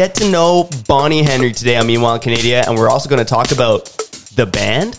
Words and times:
get 0.00 0.14
to 0.14 0.30
know 0.30 0.66
Bonnie 0.88 1.22
Henry 1.22 1.52
today 1.52 1.76
on 1.76 1.86
Meanwhile 1.86 2.14
in 2.14 2.20
Canada, 2.22 2.66
and 2.66 2.74
we're 2.74 2.88
also 2.88 3.06
going 3.06 3.18
to 3.18 3.24
talk 3.26 3.52
about 3.52 3.84
the 4.34 4.46
band. 4.46 4.98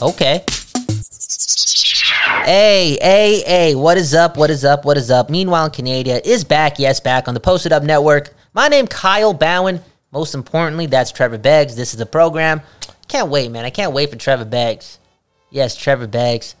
Okay. 0.00 0.42
Hey, 2.46 2.96
hey, 3.02 3.42
hey, 3.46 3.74
what 3.74 3.98
is 3.98 4.14
up? 4.14 4.38
What 4.38 4.48
is 4.48 4.64
up? 4.64 4.86
What 4.86 4.96
is 4.96 5.10
up? 5.10 5.28
Meanwhile, 5.28 5.68
Canada 5.68 6.26
is 6.26 6.42
back. 6.42 6.78
Yes, 6.78 7.00
back 7.00 7.28
on 7.28 7.34
the 7.34 7.40
Posted 7.40 7.70
Up 7.70 7.82
Network. 7.82 8.32
My 8.54 8.68
name 8.68 8.86
Kyle 8.86 9.34
Bowen. 9.34 9.82
Most 10.10 10.34
importantly, 10.34 10.86
that's 10.86 11.12
Trevor 11.12 11.36
Beggs. 11.36 11.76
This 11.76 11.92
is 11.92 11.98
the 11.98 12.06
program. 12.06 12.62
Can't 13.08 13.28
wait, 13.28 13.50
man. 13.50 13.66
I 13.66 13.70
can't 13.70 13.92
wait 13.92 14.08
for 14.08 14.16
Trevor 14.16 14.46
Beggs. 14.46 14.98
Yes, 15.50 15.76
Trevor 15.76 16.06
Beggs 16.06 16.54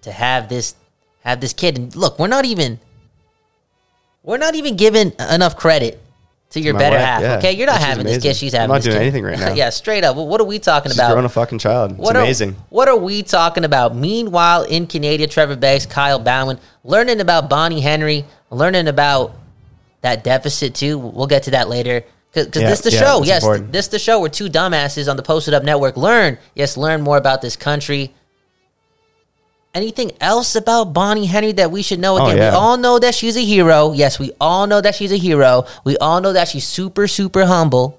to 0.00 0.10
have 0.10 0.48
this 0.48 0.74
have 1.20 1.38
this 1.38 1.52
kid. 1.52 1.76
And 1.76 1.94
look, 1.94 2.18
we're 2.18 2.28
not 2.28 2.46
even 2.46 2.80
we're 4.22 4.38
not 4.38 4.54
even 4.54 4.76
given 4.76 5.12
enough 5.18 5.54
credit 5.54 6.02
to 6.52 6.60
your 6.60 6.74
better 6.74 6.96
wife, 6.96 7.04
half. 7.04 7.20
yeah. 7.22 7.36
Okay, 7.38 7.52
you're 7.52 7.66
not 7.66 7.80
having 7.80 8.04
this 8.06 8.22
kid. 8.22 8.36
She's 8.36 8.54
I'm 8.54 8.60
having 8.62 8.68
not 8.74 8.76
this 8.76 8.84
doing 8.86 8.96
kid. 8.96 9.02
anything 9.02 9.24
right 9.24 9.38
now. 9.38 9.54
yeah, 9.54 9.70
straight 9.70 10.04
up. 10.04 10.16
What 10.16 10.40
are 10.40 10.44
we 10.44 10.58
talking 10.58 10.90
She's 10.90 10.98
about? 10.98 11.10
growing 11.12 11.24
a 11.24 11.28
fucking 11.28 11.58
child. 11.58 11.92
It's 11.92 12.00
What 12.00 12.16
amazing. 12.16 12.50
Are, 12.50 12.56
what 12.70 12.88
are 12.88 12.96
we 12.96 13.22
talking 13.22 13.64
about? 13.64 13.94
Meanwhile, 13.96 14.64
in 14.64 14.86
Canada, 14.86 15.26
Trevor 15.26 15.56
Banks, 15.56 15.86
Kyle 15.86 16.18
Bowen, 16.18 16.58
learning 16.84 17.20
about 17.20 17.48
Bonnie 17.50 17.80
Henry, 17.80 18.24
learning 18.50 18.88
about 18.88 19.34
that 20.02 20.24
deficit 20.24 20.74
too. 20.74 20.98
We'll 20.98 21.26
get 21.26 21.44
to 21.44 21.52
that 21.52 21.68
later. 21.68 22.04
Because 22.34 22.62
Yeah, 22.62 22.68
this 22.70 22.80
the 22.80 22.90
yeah, 22.90 22.98
show. 23.00 23.22
Yes, 23.24 23.42
important. 23.42 23.72
this 23.72 23.88
the 23.88 23.98
show 23.98 24.20
where 24.20 24.30
two 24.30 24.48
dumbasses 24.48 25.08
on 25.10 25.16
the 25.16 25.22
Posted 25.22 25.52
Up 25.54 25.64
Network 25.64 25.96
learn. 25.96 26.38
Yes, 26.54 26.76
learn 26.76 27.02
more 27.02 27.18
about 27.18 27.42
this 27.42 27.56
country. 27.56 28.14
Anything 29.74 30.12
else 30.20 30.54
about 30.54 30.92
Bonnie 30.92 31.24
Henry 31.24 31.52
that 31.52 31.70
we 31.70 31.82
should 31.82 31.98
know? 31.98 32.18
Oh, 32.18 32.26
Again, 32.26 32.36
yeah. 32.36 32.50
we 32.50 32.56
all 32.56 32.76
know 32.76 32.98
that 32.98 33.14
she's 33.14 33.36
a 33.38 33.44
hero. 33.44 33.92
Yes, 33.92 34.18
we 34.18 34.32
all 34.38 34.66
know 34.66 34.80
that 34.82 34.94
she's 34.94 35.12
a 35.12 35.16
hero. 35.16 35.64
We 35.84 35.96
all 35.96 36.20
know 36.20 36.34
that 36.34 36.48
she's 36.48 36.66
super, 36.66 37.08
super 37.08 37.46
humble. 37.46 37.98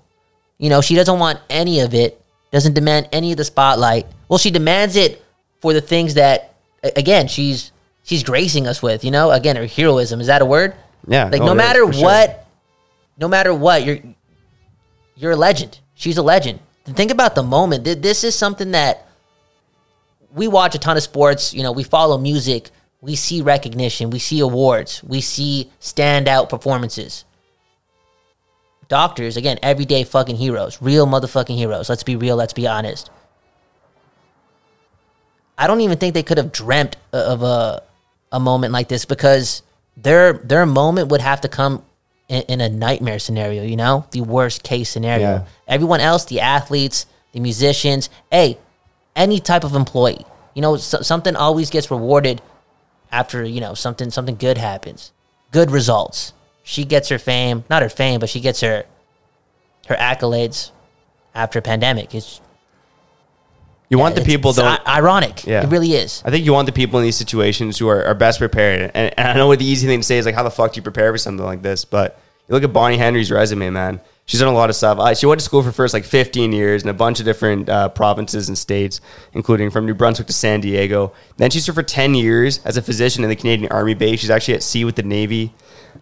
You 0.60 0.70
know, 0.70 0.82
she 0.82 0.94
doesn't 0.94 1.18
want 1.18 1.40
any 1.50 1.80
of 1.80 1.96
it, 1.96 2.22
doesn't 2.52 2.74
demand 2.74 3.10
any 3.12 3.32
of 3.32 3.38
the 3.38 3.44
spotlight. 3.44 4.06
Well, 4.30 4.38
she 4.38 4.52
demands 4.52 4.96
it 4.96 5.24
for 5.62 5.74
the 5.74 5.82
things 5.82 6.14
that, 6.14 6.54
again, 6.96 7.28
she's 7.28 7.72
she's 8.04 8.22
gracing 8.24 8.68
us 8.68 8.82
with. 8.84 9.04
You 9.04 9.10
know, 9.10 9.32
again, 9.32 9.56
her 9.56 9.66
heroism 9.66 10.22
is 10.22 10.28
that 10.28 10.44
a 10.44 10.46
word? 10.46 10.76
Yeah, 11.08 11.26
Like 11.26 11.42
oh, 11.42 11.46
no, 11.46 11.54
no 11.54 11.56
matter 11.56 11.86
for 11.88 11.94
sure. 11.94 12.04
what, 12.04 12.48
no 13.18 13.28
matter 13.28 13.52
what, 13.54 13.84
you're 13.84 13.98
you're 15.16 15.32
a 15.32 15.36
legend. 15.36 15.80
She's 15.96 16.18
a 16.18 16.24
legend. 16.24 16.60
Think 16.86 17.12
about 17.12 17.34
the 17.34 17.44
moment. 17.44 17.84
This 17.84 18.24
is 18.24 18.36
something 18.36 18.72
that 18.72 19.08
we 20.34 20.48
watch 20.48 20.76
a 20.76 20.80
ton 20.80 20.98
of 20.98 21.04
sports. 21.04 21.54
You 21.54 21.64
know, 21.64 21.72
we 21.72 21.84
follow 21.84 22.18
music. 22.18 22.70
We 23.02 23.16
see 23.16 23.42
recognition. 23.42 24.10
We 24.10 24.20
see 24.20 24.40
awards. 24.40 25.04
We 25.04 25.22
see 25.22 25.72
standout 25.80 26.50
performances. 26.50 27.26
Doctors, 28.88 29.38
again, 29.38 29.60
everyday 29.64 30.04
fucking 30.04 30.36
heroes, 30.36 30.82
real 30.82 31.08
motherfucking 31.08 31.56
heroes. 31.56 31.90
Let's 31.90 32.04
be 32.04 32.16
real. 32.16 32.36
Let's 32.36 32.54
be 32.54 32.68
honest. 32.68 33.10
I 35.58 35.68
don't 35.68 35.82
even 35.82 35.98
think 35.98 36.14
they 36.14 36.24
could 36.24 36.38
have 36.38 36.52
dreamt 36.52 36.98
of 37.12 37.44
a 37.44 37.84
a 38.32 38.40
moment 38.40 38.74
like 38.74 38.88
this 38.88 39.06
because 39.06 39.62
their 39.96 40.34
their 40.34 40.66
moment 40.66 41.10
would 41.10 41.22
have 41.22 41.42
to 41.42 41.48
come 41.48 41.84
in, 42.28 42.42
in 42.44 42.62
a 42.62 42.70
nightmare 42.70 43.20
scenario. 43.20 43.64
You 43.64 43.78
know, 43.78 44.06
the 44.12 44.22
worst 44.22 44.64
case 44.64 44.90
scenario. 44.90 45.28
Yeah. 45.28 45.46
Everyone 45.68 46.02
else, 46.02 46.26
the 46.26 46.42
athletes, 46.42 47.06
the 47.32 47.40
musicians, 47.40 48.10
hey, 48.32 48.58
any 49.16 49.40
type 49.40 49.64
of 49.64 49.76
employee. 49.76 50.26
You 50.54 50.62
know, 50.62 50.78
so, 50.78 51.02
something 51.02 51.36
always 51.36 51.70
gets 51.70 51.90
rewarded 51.90 52.42
after 53.12 53.44
you 53.44 53.62
know 53.62 53.74
something 53.74 54.10
something 54.12 54.36
good 54.36 54.58
happens, 54.58 55.12
good 55.52 55.72
results. 55.72 56.34
She 56.64 56.86
gets 56.86 57.10
her 57.10 57.20
fame, 57.20 57.64
not 57.70 57.82
her 57.82 57.90
fame, 57.90 58.20
but 58.20 58.30
she 58.30 58.40
gets 58.40 58.62
her 58.62 58.86
her 59.88 59.96
accolades 59.96 60.72
after 61.36 61.60
a 61.60 61.62
pandemic. 61.62 62.14
It's 62.16 62.40
You 63.90 63.98
want 64.00 64.16
the 64.16 64.22
people 64.22 64.52
it's 64.52 64.60
don't. 64.60 64.88
ironic. 64.88 65.46
Yeah. 65.46 65.64
It 65.64 65.70
really 65.70 65.94
is. 65.94 66.22
I 66.26 66.30
think 66.32 66.46
you 66.46 66.54
want 66.54 66.68
the 66.68 66.72
people 66.72 67.00
in 67.00 67.06
these 67.06 67.18
situations 67.18 67.78
who 67.78 67.88
are, 67.90 68.04
are 68.06 68.16
best 68.16 68.40
prepared. 68.40 68.92
And, 68.94 69.14
and 69.20 69.28
I 69.28 69.34
know 69.34 69.48
what 69.48 69.60
the 69.60 69.66
easy 69.66 69.88
thing 69.88 70.00
to 70.00 70.06
say 70.06 70.18
is 70.18 70.26
like, 70.26 70.36
how 70.36 70.44
the 70.44 70.52
fuck 70.52 70.74
do 70.74 70.78
you 70.78 70.82
prepare 70.84 71.12
for 71.12 71.18
something 71.18 71.46
like 71.46 71.62
this? 71.62 71.84
But 71.86 72.20
you 72.48 72.54
look 72.54 72.64
at 72.64 72.72
Bonnie 72.72 72.98
Henry's 72.98 73.30
resume, 73.32 73.70
man. 73.72 74.00
She's 74.26 74.40
done 74.40 74.50
a 74.50 74.56
lot 74.56 74.70
of 74.70 74.76
stuff. 74.76 75.18
She 75.18 75.26
went 75.26 75.42
to 75.42 75.46
school 75.46 75.64
for 75.64 75.72
first 75.72 75.94
like 75.94 76.06
15 76.06 76.54
years 76.54 76.84
in 76.84 76.90
a 76.90 76.94
bunch 76.94 77.20
of 77.20 77.26
different 77.26 77.68
uh, 77.68 77.90
provinces 77.90 78.48
and 78.48 78.58
states, 78.58 79.02
including 79.34 79.70
from 79.70 79.86
New 79.86 79.94
Brunswick 79.94 80.28
to 80.28 80.34
San 80.34 80.62
Diego. 80.62 81.12
Then 81.38 81.50
she 81.50 81.60
served 81.60 81.76
for 81.76 81.84
10 81.84 82.16
years 82.16 82.60
as 82.66 82.78
a 82.78 82.82
physician 82.82 83.24
in 83.24 83.30
the 83.30 83.36
Canadian 83.36 83.72
Army 83.72 83.96
base. 83.96 84.22
She's 84.22 84.30
actually 84.30 84.54
at 84.54 84.64
sea 84.64 84.86
with 84.86 84.96
the 84.96 85.04
Navy 85.04 85.54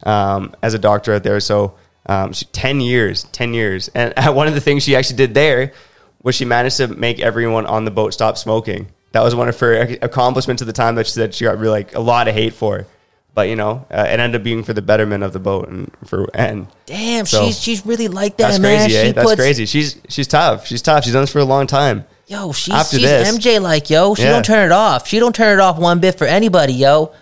um, 0.03 0.53
as 0.61 0.75
a 0.75 0.79
doctor 0.79 1.15
out 1.15 1.23
there. 1.23 1.39
So 1.39 1.73
um, 2.05 2.31
she, 2.33 2.45
10 2.45 2.79
years, 2.79 3.23
10 3.23 3.55
years. 3.55 3.89
And 3.89 4.13
one 4.35 4.47
of 4.47 4.53
the 4.53 4.61
things 4.61 4.83
she 4.83 4.95
actually 4.95 5.17
did 5.17 5.33
there 5.33 5.73
was 6.21 6.35
she 6.35 6.45
managed 6.45 6.77
to 6.77 6.87
make 6.87 7.19
everyone 7.19 7.65
on 7.65 7.85
the 7.85 7.91
boat 7.91 8.13
stop 8.13 8.37
smoking. 8.37 8.87
That 9.13 9.23
was 9.23 9.35
one 9.35 9.49
of 9.49 9.59
her 9.59 9.97
accomplishments 10.01 10.61
at 10.61 10.67
the 10.67 10.73
time 10.73 10.95
that 10.95 11.07
she 11.07 11.13
said 11.13 11.33
she 11.33 11.45
got 11.45 11.57
really, 11.57 11.71
like 11.71 11.95
a 11.95 11.99
lot 11.99 12.27
of 12.27 12.35
hate 12.35 12.53
for. 12.53 12.85
But 13.33 13.47
you 13.47 13.55
know, 13.55 13.85
uh, 13.89 14.05
it 14.09 14.19
ended 14.19 14.41
up 14.41 14.43
being 14.43 14.63
for 14.63 14.73
the 14.73 14.81
betterment 14.81 15.23
of 15.23 15.31
the 15.31 15.39
boat 15.39 15.69
and 15.69 15.89
for 16.05 16.29
and 16.33 16.67
Damn, 16.85 17.25
So, 17.25 17.45
she's 17.45 17.59
she's 17.59 17.85
really 17.85 18.09
like 18.09 18.35
that, 18.37 18.49
that's 18.49 18.59
man. 18.59 18.79
crazy. 18.89 18.97
Eh? 18.97 19.11
That's 19.13 19.25
puts, 19.29 19.41
crazy. 19.41 19.65
She's 19.65 19.97
she's 20.09 20.27
tough. 20.27 20.67
She's 20.67 20.81
tough. 20.81 21.05
She's 21.05 21.13
done 21.13 21.23
this 21.23 21.31
for 21.31 21.39
a 21.39 21.45
long 21.45 21.65
time. 21.65 22.03
Yo, 22.27 22.51
she's 22.51 22.73
After 22.73 22.97
she's 22.97 23.05
this- 23.05 23.37
MJ 23.37 23.61
like 23.61 23.89
yo. 23.89 24.15
She 24.15 24.23
Yeah. 24.23 24.31
don't 24.31 24.43
turn 24.45 24.65
it 24.65 24.71
off. 24.73 25.07
She 25.07 25.19
don't 25.19 25.33
turn 25.35 25.57
it 25.57 25.61
off 25.61 25.77
one 25.77 25.99
bit 25.99 26.17
for 26.17 26.25
anybody, 26.27 26.73
yo. 26.73 27.13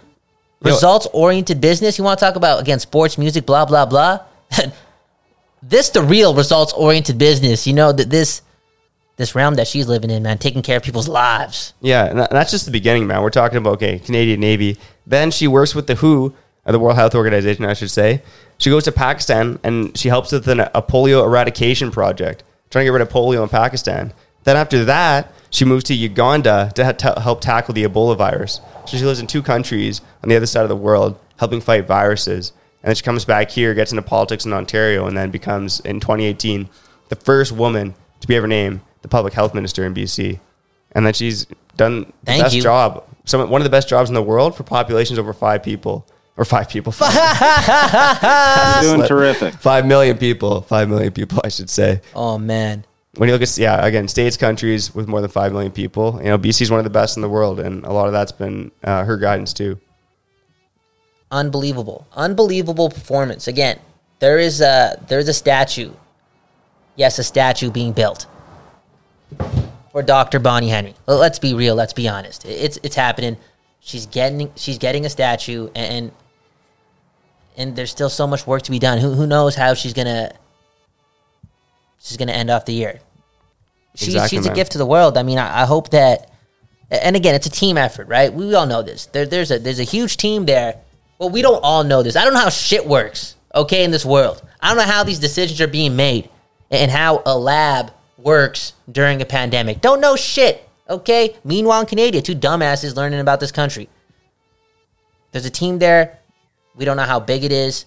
Yo. 0.63 0.71
Results 0.71 1.07
oriented 1.13 1.61
business. 1.61 1.97
You 1.99 2.03
want 2.03 2.19
to 2.19 2.25
talk 2.25 2.35
about 2.35 2.59
again 2.59 2.79
sports, 2.79 3.17
music, 3.17 3.45
blah 3.45 3.65
blah 3.65 3.85
blah. 3.85 4.19
this 5.63 5.89
the 5.89 6.01
real 6.01 6.33
results 6.33 6.73
oriented 6.73 7.17
business. 7.17 7.67
You 7.67 7.73
know 7.73 7.91
that 7.91 8.09
this 8.09 8.41
this 9.19 9.35
realm 9.35 9.55
that 9.55 9.67
she's 9.67 9.85
living 9.85 10.09
in, 10.09 10.23
man, 10.23 10.37
taking 10.37 10.61
care 10.61 10.77
of 10.77 10.83
people's 10.83 11.09
lives. 11.09 11.73
Yeah, 11.81 12.05
and 12.05 12.19
that's 12.19 12.51
just 12.51 12.63
the 12.63 12.71
beginning, 12.71 13.05
man. 13.05 13.21
We're 13.21 13.29
talking 13.29 13.57
about 13.57 13.73
okay, 13.73 13.99
Canadian 13.99 14.39
Navy. 14.39 14.77
Then 15.05 15.29
she 15.29 15.45
works 15.45 15.75
with 15.75 15.87
the 15.87 15.95
WHO, 15.95 16.33
the 16.65 16.79
World 16.79 16.95
Health 16.95 17.15
Organization, 17.15 17.65
I 17.65 17.73
should 17.73 17.91
say. 17.91 18.23
She 18.59 18.69
goes 18.69 18.85
to 18.85 18.93
Pakistan 18.93 19.59
and 19.61 19.95
she 19.97 20.07
helps 20.07 20.31
with 20.31 20.47
an, 20.47 20.61
a 20.61 20.81
polio 20.81 21.25
eradication 21.25 21.91
project, 21.91 22.43
trying 22.69 22.83
to 22.83 22.85
get 22.87 22.93
rid 22.93 23.01
of 23.01 23.09
polio 23.09 23.43
in 23.43 23.49
Pakistan. 23.49 24.13
Then 24.45 24.55
after 24.55 24.85
that, 24.85 25.33
she 25.49 25.65
moves 25.65 25.83
to 25.85 25.93
Uganda 25.93 26.71
to, 26.75 26.85
ha- 26.85 26.91
to 26.93 27.19
help 27.19 27.41
tackle 27.41 27.73
the 27.73 27.83
Ebola 27.83 28.17
virus. 28.17 28.61
So 28.85 28.95
she 28.95 29.03
lives 29.03 29.19
in 29.19 29.27
two 29.27 29.43
countries 29.43 29.99
on 30.23 30.29
the 30.29 30.37
other 30.37 30.45
side 30.45 30.63
of 30.63 30.69
the 30.69 30.77
world, 30.77 31.19
helping 31.37 31.59
fight 31.59 31.87
viruses. 31.87 32.53
And 32.81 32.87
then 32.87 32.95
she 32.95 33.03
comes 33.03 33.25
back 33.25 33.51
here, 33.51 33.73
gets 33.73 33.91
into 33.91 34.01
politics 34.01 34.45
in 34.45 34.53
Ontario, 34.53 35.07
and 35.07 35.17
then 35.17 35.29
becomes 35.29 35.81
in 35.81 35.99
2018 35.99 36.69
the 37.09 37.17
first 37.17 37.51
woman 37.51 37.95
to 38.21 38.27
be 38.27 38.37
ever 38.37 38.47
named 38.47 38.79
the 39.01 39.07
public 39.07 39.33
health 39.33 39.53
minister 39.53 39.85
in 39.85 39.93
BC. 39.93 40.39
And 40.93 41.05
that 41.05 41.15
she's 41.15 41.45
done 41.77 42.01
the 42.01 42.13
Thank 42.25 42.43
best 42.43 42.55
you. 42.55 42.61
job, 42.63 43.03
some 43.25 43.47
one 43.49 43.61
of 43.61 43.63
the 43.63 43.69
best 43.69 43.87
jobs 43.87 44.09
in 44.09 44.15
the 44.15 44.23
world 44.23 44.55
for 44.57 44.63
populations 44.63 45.19
over 45.19 45.33
five 45.33 45.61
people 45.61 46.05
or 46.35 46.45
five 46.45 46.67
people, 46.69 46.91
five, 46.93 48.81
Doing 48.81 49.03
terrific. 49.07 49.53
five 49.55 49.85
million 49.85 50.17
people, 50.17 50.61
five 50.61 50.89
million 50.89 51.11
people, 51.11 51.39
I 51.43 51.49
should 51.49 51.69
say. 51.69 52.01
Oh 52.15 52.37
man, 52.39 52.85
When 53.17 53.27
you 53.29 53.33
look 53.35 53.41
at 53.43 53.57
yeah, 53.57 53.85
again, 53.85 54.07
states, 54.07 54.35
countries 54.37 54.95
with 54.95 55.07
more 55.07 55.21
than 55.21 55.29
five 55.29 55.51
million 55.51 55.71
people, 55.71 56.17
you 56.23 56.29
know, 56.29 56.37
BC 56.39 56.61
is 56.63 56.71
one 56.71 56.79
of 56.79 56.85
the 56.85 56.89
best 56.89 57.17
in 57.17 57.21
the 57.21 57.29
world, 57.29 57.59
and 57.59 57.83
a 57.85 57.91
lot 57.91 58.07
of 58.07 58.13
that's 58.13 58.31
been 58.31 58.71
uh, 58.83 59.03
her 59.03 59.17
guidance 59.17 59.53
too. 59.53 59.77
unbelievable, 61.31 62.07
unbelievable 62.13 62.89
performance. 62.89 63.47
Again, 63.47 63.79
there 64.19 64.39
is 64.39 64.61
a 64.61 64.99
there 65.07 65.19
is 65.19 65.27
a 65.29 65.33
statue. 65.33 65.91
Yes, 66.95 67.19
a 67.19 67.23
statue 67.23 67.69
being 67.71 67.93
built 67.93 68.25
for 69.91 70.03
Dr. 70.03 70.39
Bonnie 70.39 70.69
Henry. 70.69 70.95
Let's 71.07 71.39
be 71.39 71.53
real. 71.53 71.75
Let's 71.75 71.93
be 71.93 72.07
honest. 72.07 72.45
It's 72.45 72.79
it's 72.83 72.95
happening. 72.95 73.37
She's 73.79 74.05
getting 74.05 74.51
she's 74.55 74.77
getting 74.77 75.05
a 75.05 75.09
statue, 75.09 75.69
and 75.75 76.11
and 77.57 77.75
there's 77.75 77.91
still 77.91 78.09
so 78.09 78.27
much 78.27 78.45
work 78.45 78.63
to 78.63 78.71
be 78.71 78.79
done. 78.79 78.99
Who 78.99 79.13
who 79.13 79.27
knows 79.27 79.55
how 79.55 79.73
she's 79.73 79.93
gonna 79.93 80.31
she's 81.99 82.17
gonna 82.17 82.33
end 82.33 82.49
off 82.49 82.65
the 82.65 82.73
year. 82.73 82.99
She's 83.95 84.15
Exactly, 84.15 84.37
she's 84.37 84.45
a 84.45 84.53
gift 84.53 84.73
to 84.73 84.77
the 84.77 84.85
world. 84.85 85.17
I 85.17 85.23
mean, 85.23 85.37
I, 85.37 85.63
I 85.63 85.65
hope 85.65 85.89
that. 85.89 86.31
And 86.91 87.15
again, 87.15 87.35
it's 87.35 87.45
a 87.45 87.51
team 87.51 87.77
effort, 87.77 88.07
right? 88.07 88.33
We 88.33 88.53
all 88.55 88.65
know 88.65 88.81
this. 88.81 89.07
There, 89.07 89.25
there's 89.25 89.51
a 89.51 89.59
there's 89.59 89.79
a 89.79 89.83
huge 89.83 90.17
team 90.17 90.45
there. 90.45 90.75
Well, 91.19 91.29
we 91.29 91.41
don't 91.41 91.61
all 91.63 91.83
know 91.83 92.01
this. 92.01 92.15
I 92.15 92.23
don't 92.23 92.33
know 92.33 92.39
how 92.39 92.49
shit 92.49 92.85
works. 92.87 93.35
Okay, 93.53 93.83
in 93.83 93.91
this 93.91 94.05
world, 94.05 94.41
I 94.61 94.69
don't 94.69 94.77
know 94.77 94.91
how 94.91 95.03
these 95.03 95.19
decisions 95.19 95.59
are 95.59 95.67
being 95.67 95.95
made 95.95 96.29
and 96.71 96.91
how 96.91 97.23
a 97.25 97.37
lab 97.37 97.91
works 98.23 98.73
during 98.91 99.21
a 99.21 99.25
pandemic. 99.25 99.81
Don't 99.81 100.01
know 100.01 100.15
shit. 100.15 100.67
Okay. 100.89 101.35
Meanwhile, 101.43 101.81
in 101.81 101.85
Canada, 101.87 102.21
two 102.21 102.35
dumbasses 102.35 102.95
learning 102.95 103.19
about 103.19 103.39
this 103.39 103.51
country. 103.51 103.89
There's 105.31 105.45
a 105.45 105.51
team 105.51 105.79
there. 105.79 106.19
We 106.75 106.85
don't 106.85 106.97
know 106.97 107.03
how 107.03 107.19
big 107.19 107.43
it 107.43 107.51
is. 107.51 107.85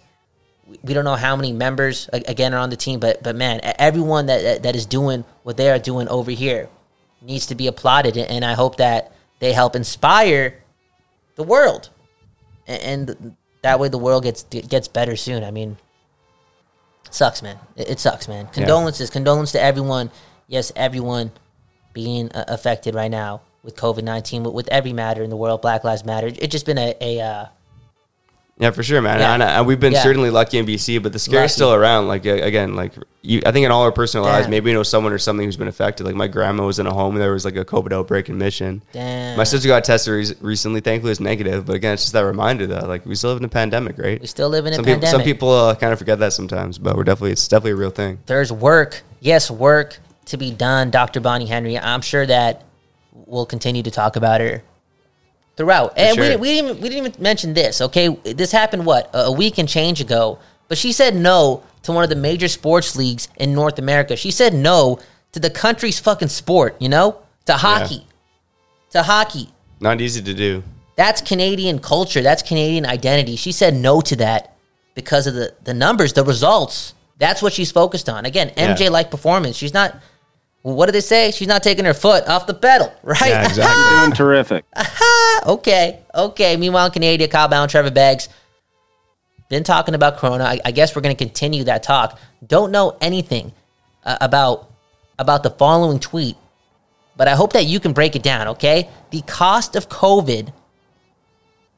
We- 0.85 0.95
don't 0.95 1.05
know 1.05 1.17
how 1.17 1.35
many 1.35 1.53
members 1.53 2.09
again 2.13 2.55
are 2.55 2.59
on 2.59 2.71
the 2.71 2.77
team, 2.77 3.01
but 3.01 3.23
but 3.23 3.35
man, 3.35 3.61
everyone 3.63 4.27
that- 4.27 4.63
that 4.63 4.77
is 4.77 4.87
doing 4.87 5.25
what 5.43 5.57
they 5.57 5.71
are 5.71 5.79
doing 5.79 6.09
over 6.09 6.31
here 6.31 6.69
needs 7.21 7.47
to 7.47 7.55
be 7.55 7.67
applauded, 7.67 8.17
and 8.17 8.45
I 8.45 8.55
hope 8.55 8.77
that 8.77 9.13
they 9.41 9.53
help 9.53 9.75
inspire 9.75 10.63
the 11.35 11.43
world, 11.43 11.91
and 12.67 13.37
that 13.63 13.81
way 13.81 13.89
the 13.89 13.99
world 13.99 14.23
gets 14.23 14.45
gets 14.45 14.89
better 14.89 15.17
soon. 15.17 15.43
I 15.43 15.51
mean, 15.51 15.79
sucks, 17.15 17.43
man. 17.43 17.59
It, 17.77 17.91
it 17.91 18.01
sucks, 18.01 18.29
man. 18.29 18.47
Condolences, 18.49 19.11
condolences 19.11 19.53
to 19.53 19.63
everyone. 19.63 20.11
Yes, 20.49 20.73
everyone 20.77 21.33
being 21.93 22.31
uh, 22.33 22.45
affected 22.49 22.95
right 22.95 23.11
now 23.11 23.43
with 23.63 23.77
COVID 23.77 24.03
nineteen, 24.03 24.43
with, 24.43 24.55
with 24.55 24.69
every 24.69 24.93
matter 24.93 25.23
in 25.23 25.31
the 25.31 25.37
world, 25.37 25.63
Black 25.63 25.85
Lives 25.85 26.05
Matter. 26.05 26.27
It's 26.27 26.53
just 26.53 26.67
been 26.67 26.79
a, 26.79 26.95
a 27.01 27.21
uh, 27.21 27.47
Yeah, 28.63 28.71
for 28.71 28.83
sure, 28.85 29.03
man. 29.03 29.19
Yeah. 29.19 29.35
And, 29.35 29.43
and 29.43 29.67
we've 29.67 29.81
been 29.81 29.93
Yeah. 29.93 30.03
certainly 30.05 30.31
lucky 30.31 30.57
in 30.57 30.65
BC, 30.67 31.03
but 31.03 31.13
the 31.13 31.19
scare 31.19 31.41
Lucky. 31.41 31.53
still 31.53 31.75
around. 31.75 32.07
Like 32.07 32.25
again, 32.27 32.77
like 32.77 32.93
you, 33.21 33.43
I 33.45 33.51
think 33.51 33.67
in 33.67 33.73
all 33.73 33.83
our 33.83 33.91
personal 33.91 34.25
lives, 34.25 34.47
maybe 34.47 34.67
we 34.67 34.73
know 34.73 34.85
someone 34.85 35.13
or 35.13 35.19
something 35.19 35.45
who's 35.45 35.57
been 35.57 35.67
affected. 35.67 36.05
Like 36.07 36.15
my 36.15 36.29
grandma 36.29 36.65
was 36.65 36.79
in 36.79 36.87
a 36.87 36.93
home, 36.95 37.15
and 37.17 37.23
there 37.23 37.33
was 37.33 37.45
like 37.45 37.57
a 37.57 37.65
COVID 37.65 37.93
outbreak 37.93 38.29
in 38.29 38.39
Mission. 38.39 38.81
damn. 38.93 39.37
My 39.37 39.43
sister 39.43 39.67
got 39.67 39.83
tested 39.83 40.13
re- 40.15 40.37
recently. 40.41 40.81
Thankfully, 40.81 41.11
it's 41.11 41.21
negative. 41.21 41.67
But 41.67 41.75
again, 41.75 41.95
it's 41.95 42.03
just 42.05 42.13
that 42.13 42.21
reminder 42.25 42.69
that 42.69 42.87
like 42.89 43.05
we 43.05 43.17
still 43.17 43.31
live 43.31 43.39
in 43.39 43.45
a 43.45 43.49
pandemic, 43.49 43.99
right? 43.99 44.21
we 44.21 44.27
still 44.29 44.49
live 44.49 44.65
in 44.67 44.75
a 44.75 44.77
some 44.77 44.85
people, 44.85 45.01
pandemic. 45.01 45.11
some 45.11 45.23
people 45.25 45.51
uh, 45.51 45.75
kind 45.75 45.93
of 45.93 45.99
forget 45.99 46.21
that 46.21 46.33
sometimes, 46.33 46.79
but 46.79 46.97
we're 46.97 47.05
definitely 47.05 47.33
it's 47.33 47.49
definitely 47.49 47.73
a 47.73 47.77
real 47.77 47.91
thing. 47.91 48.21
there's 48.27 48.53
work, 48.53 49.03
yes, 49.21 49.51
work 49.51 49.99
to 50.27 50.37
be 50.37 50.53
done, 50.53 50.91
Dr. 50.93 51.21
Bonnie 51.21 51.47
Henry. 51.47 51.77
I'm 51.77 52.01
sure 52.01 52.25
that 52.25 52.63
we'll 53.13 53.45
continue 53.47 53.83
to 53.83 53.91
talk 53.91 54.15
about 54.15 54.41
her 54.41 54.63
throughout. 55.57 55.93
and 55.97 56.19
we, 56.19 56.27
sure. 56.27 56.39
we, 56.39 56.49
didn't, 56.55 56.71
even- 56.71 56.83
we 56.83 56.89
didn't 56.89 57.07
even 57.07 57.23
mention 57.23 57.55
this, 57.55 57.81
okay? 57.81 58.09
This 58.09 58.53
happened, 58.53 58.87
what, 58.87 59.11
a 59.15 59.25
a 59.27 59.33
week 59.33 59.59
and 59.59 59.69
change 59.69 60.01
ago? 60.01 60.39
But 60.69 60.79
she 60.79 60.93
said 60.93 61.15
no 61.15 61.63
to 61.83 61.93
one 61.93 62.05
of 62.05 62.11
the 62.11 62.17
major 62.17 62.49
sports 62.49 62.97
leagues 62.97 63.29
in 63.37 63.53
North 63.55 63.79
America. 63.79 64.17
She 64.17 64.31
said 64.31 64.55
no 64.55 64.99
to 65.33 65.41
the 65.41 65.51
country's 65.51 65.99
fucking 66.01 66.29
sport, 66.29 66.77
you 66.81 66.89
know? 66.89 67.19
To 67.47 67.55
hockey. 67.55 68.07
To 68.91 69.03
hockey. 69.03 69.51
Not 69.81 70.01
easy 70.01 70.23
to 70.23 70.33
do. 70.35 70.63
That's 70.97 71.21
Canadian 71.21 71.79
culture. 71.81 72.23
That's 72.23 72.43
Canadian 72.43 72.87
identity. 72.87 73.37
She 73.37 73.51
said 73.53 73.75
no 73.75 74.01
to 74.03 74.17
that 74.17 74.55
because 74.95 75.27
of 75.27 75.35
the, 75.35 75.55
the 75.65 75.75
numbers, 75.75 76.13
the 76.13 76.25
results. 76.25 76.95
That's 77.19 77.43
what 77.43 77.53
she's 77.53 77.73
focused 77.73 78.09
on. 78.09 78.25
Again, 78.25 78.51
MJ 78.51 78.91
like 78.91 79.11
performance. 79.11 79.57
She's 79.57 79.73
not, 79.75 79.97
well, 80.63 80.77
what 80.77 80.87
do 80.87 80.93
they 80.93 81.01
say? 81.01 81.33
She's 81.33 81.49
not 81.49 81.63
taking 81.63 81.85
her 81.85 81.95
foot 81.95 82.27
off 82.29 82.47
the 82.47 82.55
pedal, 82.55 82.93
right? 83.03 83.29
Yeah, 83.29 83.45
exactly. 83.45 83.83
You're 83.83 84.01
doing 84.01 84.13
terrific. 84.13 84.65
okay, 85.47 86.01
okay. 86.15 86.57
Meanwhile, 86.57 86.87
in 86.87 86.93
Canada, 86.93 87.29
Kyle 87.29 87.49
Bowen, 87.49 87.69
Trevor 87.69 87.91
Beggs, 87.91 88.29
been 89.49 89.65
talking 89.65 89.95
about 89.95 90.17
Corona. 90.17 90.45
I, 90.45 90.61
I 90.65 90.71
guess 90.71 90.97
we're 90.97 91.03
going 91.03 91.15
to 91.15 91.25
continue 91.25 91.65
that 91.65 91.83
talk. 91.83 92.19
Don't 92.47 92.73
know 92.73 92.97
anything 93.01 93.53
uh, 94.05 94.17
about 94.21 94.71
about 95.19 95.43
the 95.43 95.51
following 95.51 95.99
tweet, 95.99 96.37
but 97.17 97.29
I 97.29 97.35
hope 97.35 97.53
that 97.53 97.67
you 97.67 97.79
can 97.79 97.93
break 97.93 98.17
it 98.17 98.23
down. 98.23 98.49
Okay, 98.49 98.89
the 99.11 99.21
cost 99.23 99.77
of 99.77 99.89
COVID 99.89 100.53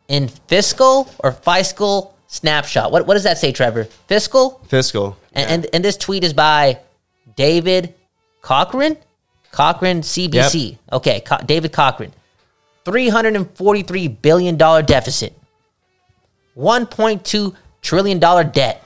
in 0.08 0.28
fiscal 0.28 1.10
or 1.18 1.32
fiscal 1.32 2.14
snapshot. 2.28 2.92
What 2.92 3.06
what 3.06 3.14
does 3.14 3.24
that 3.24 3.38
say, 3.38 3.50
Trevor? 3.50 3.84
Fiscal. 3.84 4.60
Fiscal. 4.68 5.16
And, 5.32 5.50
and 5.50 5.66
and 5.72 5.84
this 5.84 5.96
tweet 5.96 6.22
is 6.22 6.32
by 6.32 6.78
David 7.34 7.94
Cochrane, 8.44 8.98
Cochrane 9.52 10.02
CBC. 10.02 10.76
Okay, 10.92 11.20
Co- 11.20 11.38
David 11.46 11.72
Cochrane. 11.72 12.12
Three 12.84 13.08
hundred 13.08 13.36
and 13.36 13.50
forty-three 13.56 14.08
billion 14.08 14.58
dollar 14.58 14.82
deficit, 14.82 15.32
one 16.52 16.84
point 16.84 17.24
two 17.24 17.54
trillion 17.80 18.18
dollar 18.18 18.44
debt, 18.44 18.84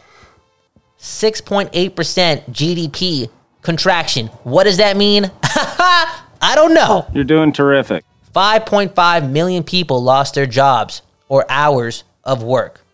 six 0.96 1.40
point 1.40 1.70
eight 1.72 1.96
percent 1.96 2.52
GDP 2.52 3.28
contraction. 3.62 4.28
What 4.44 4.64
does 4.64 4.76
that 4.76 4.96
mean? 4.96 5.28
I 5.42 6.52
don't 6.54 6.72
know. 6.72 7.08
You're 7.12 7.24
doing 7.24 7.52
terrific. 7.52 8.04
5.5 8.32 9.30
million 9.30 9.64
people 9.64 10.00
lost 10.00 10.34
their 10.36 10.46
jobs 10.46 11.02
or 11.28 11.44
hours 11.48 12.04
of 12.22 12.44
work. 12.44 12.84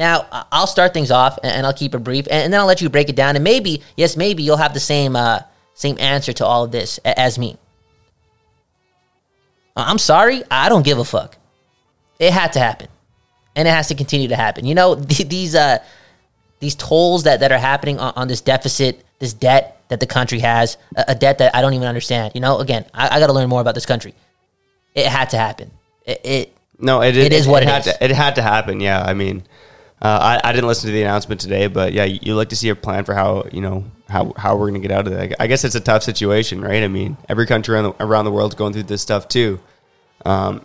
Now, 0.00 0.46
I'll 0.50 0.66
start 0.66 0.94
things 0.94 1.10
off 1.10 1.38
and 1.42 1.66
I'll 1.66 1.74
keep 1.74 1.94
it 1.94 1.98
brief 1.98 2.26
and 2.30 2.50
then 2.50 2.58
I'll 2.58 2.66
let 2.66 2.80
you 2.80 2.88
break 2.88 3.10
it 3.10 3.16
down 3.16 3.36
and 3.36 3.44
maybe, 3.44 3.82
yes, 3.98 4.16
maybe 4.16 4.42
you'll 4.42 4.56
have 4.56 4.72
the 4.72 4.80
same 4.80 5.14
uh, 5.14 5.40
same 5.74 5.98
answer 6.00 6.32
to 6.32 6.46
all 6.46 6.64
of 6.64 6.72
this 6.72 6.96
as 7.04 7.38
me. 7.38 7.58
Uh, 9.76 9.84
I'm 9.86 9.98
sorry, 9.98 10.42
I 10.50 10.70
don't 10.70 10.86
give 10.86 10.98
a 10.98 11.04
fuck. 11.04 11.36
It 12.18 12.32
had 12.32 12.54
to 12.54 12.60
happen. 12.60 12.88
And 13.54 13.68
it 13.68 13.72
has 13.72 13.88
to 13.88 13.94
continue 13.94 14.28
to 14.28 14.36
happen. 14.36 14.64
You 14.64 14.74
know, 14.74 14.94
th- 15.04 15.28
these 15.28 15.54
uh 15.54 15.80
these 16.60 16.74
tolls 16.76 17.24
that, 17.24 17.40
that 17.40 17.52
are 17.52 17.58
happening 17.58 17.98
on, 17.98 18.14
on 18.16 18.26
this 18.26 18.40
deficit, 18.40 19.04
this 19.18 19.34
debt 19.34 19.82
that 19.88 20.00
the 20.00 20.06
country 20.06 20.38
has, 20.38 20.78
a, 20.96 21.04
a 21.08 21.14
debt 21.14 21.38
that 21.38 21.54
I 21.54 21.60
don't 21.60 21.74
even 21.74 21.88
understand. 21.88 22.32
You 22.34 22.40
know, 22.40 22.58
again, 22.60 22.86
I, 22.94 23.16
I 23.16 23.20
got 23.20 23.26
to 23.26 23.34
learn 23.34 23.50
more 23.50 23.60
about 23.60 23.74
this 23.74 23.86
country. 23.86 24.14
It 24.94 25.06
had 25.06 25.28
to 25.30 25.36
happen. 25.36 25.70
It, 26.06 26.20
it 26.24 26.56
No, 26.78 27.02
it, 27.02 27.18
It 27.18 27.34
is 27.34 27.46
what 27.46 27.62
it 27.62 27.68
had 27.68 27.86
is. 27.86 27.92
To, 27.92 28.04
it 28.04 28.10
had 28.12 28.36
to 28.36 28.42
happen. 28.42 28.80
Yeah, 28.80 29.02
I 29.02 29.12
mean, 29.12 29.44
uh, 30.02 30.38
I, 30.42 30.48
I 30.48 30.52
didn't 30.52 30.66
listen 30.66 30.86
to 30.86 30.92
the 30.92 31.02
announcement 31.02 31.40
today, 31.40 31.66
but 31.66 31.92
yeah, 31.92 32.04
you, 32.04 32.18
you 32.22 32.34
like 32.34 32.48
to 32.50 32.56
see 32.56 32.70
a 32.70 32.74
plan 32.74 33.04
for 33.04 33.14
how 33.14 33.44
you 33.52 33.60
know 33.60 33.84
how 34.08 34.32
how 34.36 34.56
we're 34.56 34.70
going 34.70 34.80
to 34.80 34.88
get 34.88 34.96
out 34.96 35.06
of 35.06 35.12
it. 35.12 35.34
I 35.38 35.46
guess 35.46 35.64
it's 35.64 35.74
a 35.74 35.80
tough 35.80 36.02
situation, 36.02 36.62
right? 36.62 36.82
I 36.82 36.88
mean, 36.88 37.18
every 37.28 37.46
country 37.46 37.74
around 37.74 37.84
the, 37.84 38.04
around 38.04 38.24
the 38.24 38.30
world 38.30 38.52
is 38.52 38.56
going 38.56 38.72
through 38.72 38.84
this 38.84 39.02
stuff 39.02 39.28
too. 39.28 39.60
Um, 40.24 40.64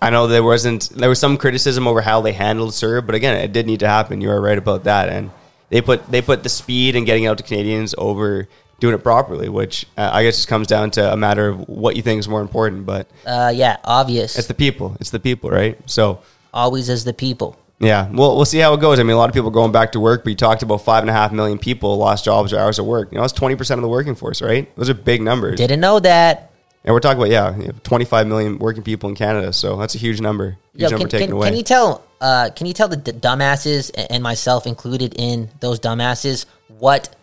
I 0.00 0.10
know 0.10 0.26
there 0.26 0.42
wasn't 0.42 0.90
there 0.90 1.08
was 1.08 1.20
some 1.20 1.36
criticism 1.36 1.86
over 1.86 2.00
how 2.00 2.20
they 2.22 2.32
handled 2.32 2.72
CERB, 2.72 3.06
but 3.06 3.14
again, 3.14 3.36
it 3.36 3.52
did 3.52 3.66
need 3.66 3.80
to 3.80 3.88
happen. 3.88 4.20
You 4.20 4.30
are 4.30 4.40
right 4.40 4.58
about 4.58 4.84
that, 4.84 5.08
and 5.08 5.30
they 5.68 5.80
put 5.80 6.10
they 6.10 6.20
put 6.20 6.42
the 6.42 6.48
speed 6.48 6.96
and 6.96 7.06
getting 7.06 7.26
out 7.26 7.38
to 7.38 7.44
Canadians 7.44 7.94
over 7.96 8.48
doing 8.80 8.96
it 8.96 9.04
properly, 9.04 9.48
which 9.48 9.86
uh, 9.96 10.10
I 10.12 10.24
guess 10.24 10.34
just 10.34 10.48
comes 10.48 10.66
down 10.66 10.90
to 10.92 11.12
a 11.12 11.16
matter 11.16 11.48
of 11.48 11.68
what 11.68 11.94
you 11.94 12.02
think 12.02 12.18
is 12.18 12.26
more 12.26 12.40
important. 12.40 12.84
But 12.84 13.08
uh, 13.24 13.52
yeah, 13.54 13.76
obvious. 13.84 14.36
it's 14.36 14.48
the 14.48 14.54
people, 14.54 14.96
it's 14.98 15.10
the 15.10 15.20
people, 15.20 15.50
right? 15.50 15.78
So. 15.88 16.20
Always 16.54 16.90
as 16.90 17.04
the 17.04 17.14
people. 17.14 17.56
Yeah, 17.82 18.08
well, 18.12 18.36
we'll 18.36 18.44
see 18.44 18.58
how 18.58 18.72
it 18.74 18.80
goes. 18.80 19.00
I 19.00 19.02
mean, 19.02 19.16
a 19.16 19.18
lot 19.18 19.28
of 19.28 19.34
people 19.34 19.50
going 19.50 19.72
back 19.72 19.90
to 19.92 20.00
work, 20.00 20.22
but 20.22 20.30
you 20.30 20.36
talked 20.36 20.62
about 20.62 20.82
five 20.82 21.02
and 21.02 21.10
a 21.10 21.12
half 21.12 21.32
million 21.32 21.58
people 21.58 21.96
lost 21.96 22.24
jobs 22.24 22.52
or 22.52 22.60
hours 22.60 22.78
of 22.78 22.86
work. 22.86 23.10
You 23.10 23.16
know, 23.16 23.22
that's 23.22 23.32
twenty 23.32 23.56
percent 23.56 23.78
of 23.78 23.82
the 23.82 23.88
working 23.88 24.14
force, 24.14 24.40
right? 24.40 24.74
Those 24.76 24.88
are 24.88 24.94
big 24.94 25.20
numbers. 25.20 25.58
Didn't 25.58 25.80
know 25.80 25.98
that. 25.98 26.52
And 26.84 26.94
we're 26.94 27.00
talking 27.00 27.18
about 27.18 27.30
yeah, 27.30 27.72
twenty-five 27.82 28.28
million 28.28 28.58
working 28.58 28.84
people 28.84 29.08
in 29.08 29.16
Canada, 29.16 29.52
so 29.52 29.76
that's 29.76 29.96
a 29.96 29.98
huge 29.98 30.20
number. 30.20 30.58
Huge 30.74 30.82
Yo, 30.82 30.88
number 30.90 30.98
can, 30.98 31.08
taken 31.10 31.26
can, 31.26 31.36
away. 31.36 31.48
can 31.48 31.56
you 31.56 31.64
tell? 31.64 32.04
Uh, 32.20 32.50
can 32.54 32.68
you 32.68 32.72
tell 32.72 32.86
the 32.86 32.96
d- 32.96 33.12
dumbasses 33.12 33.90
and 34.10 34.22
myself 34.22 34.64
included 34.64 35.14
in 35.18 35.50
those 35.58 35.80
dumbasses 35.80 36.46
what 36.78 37.16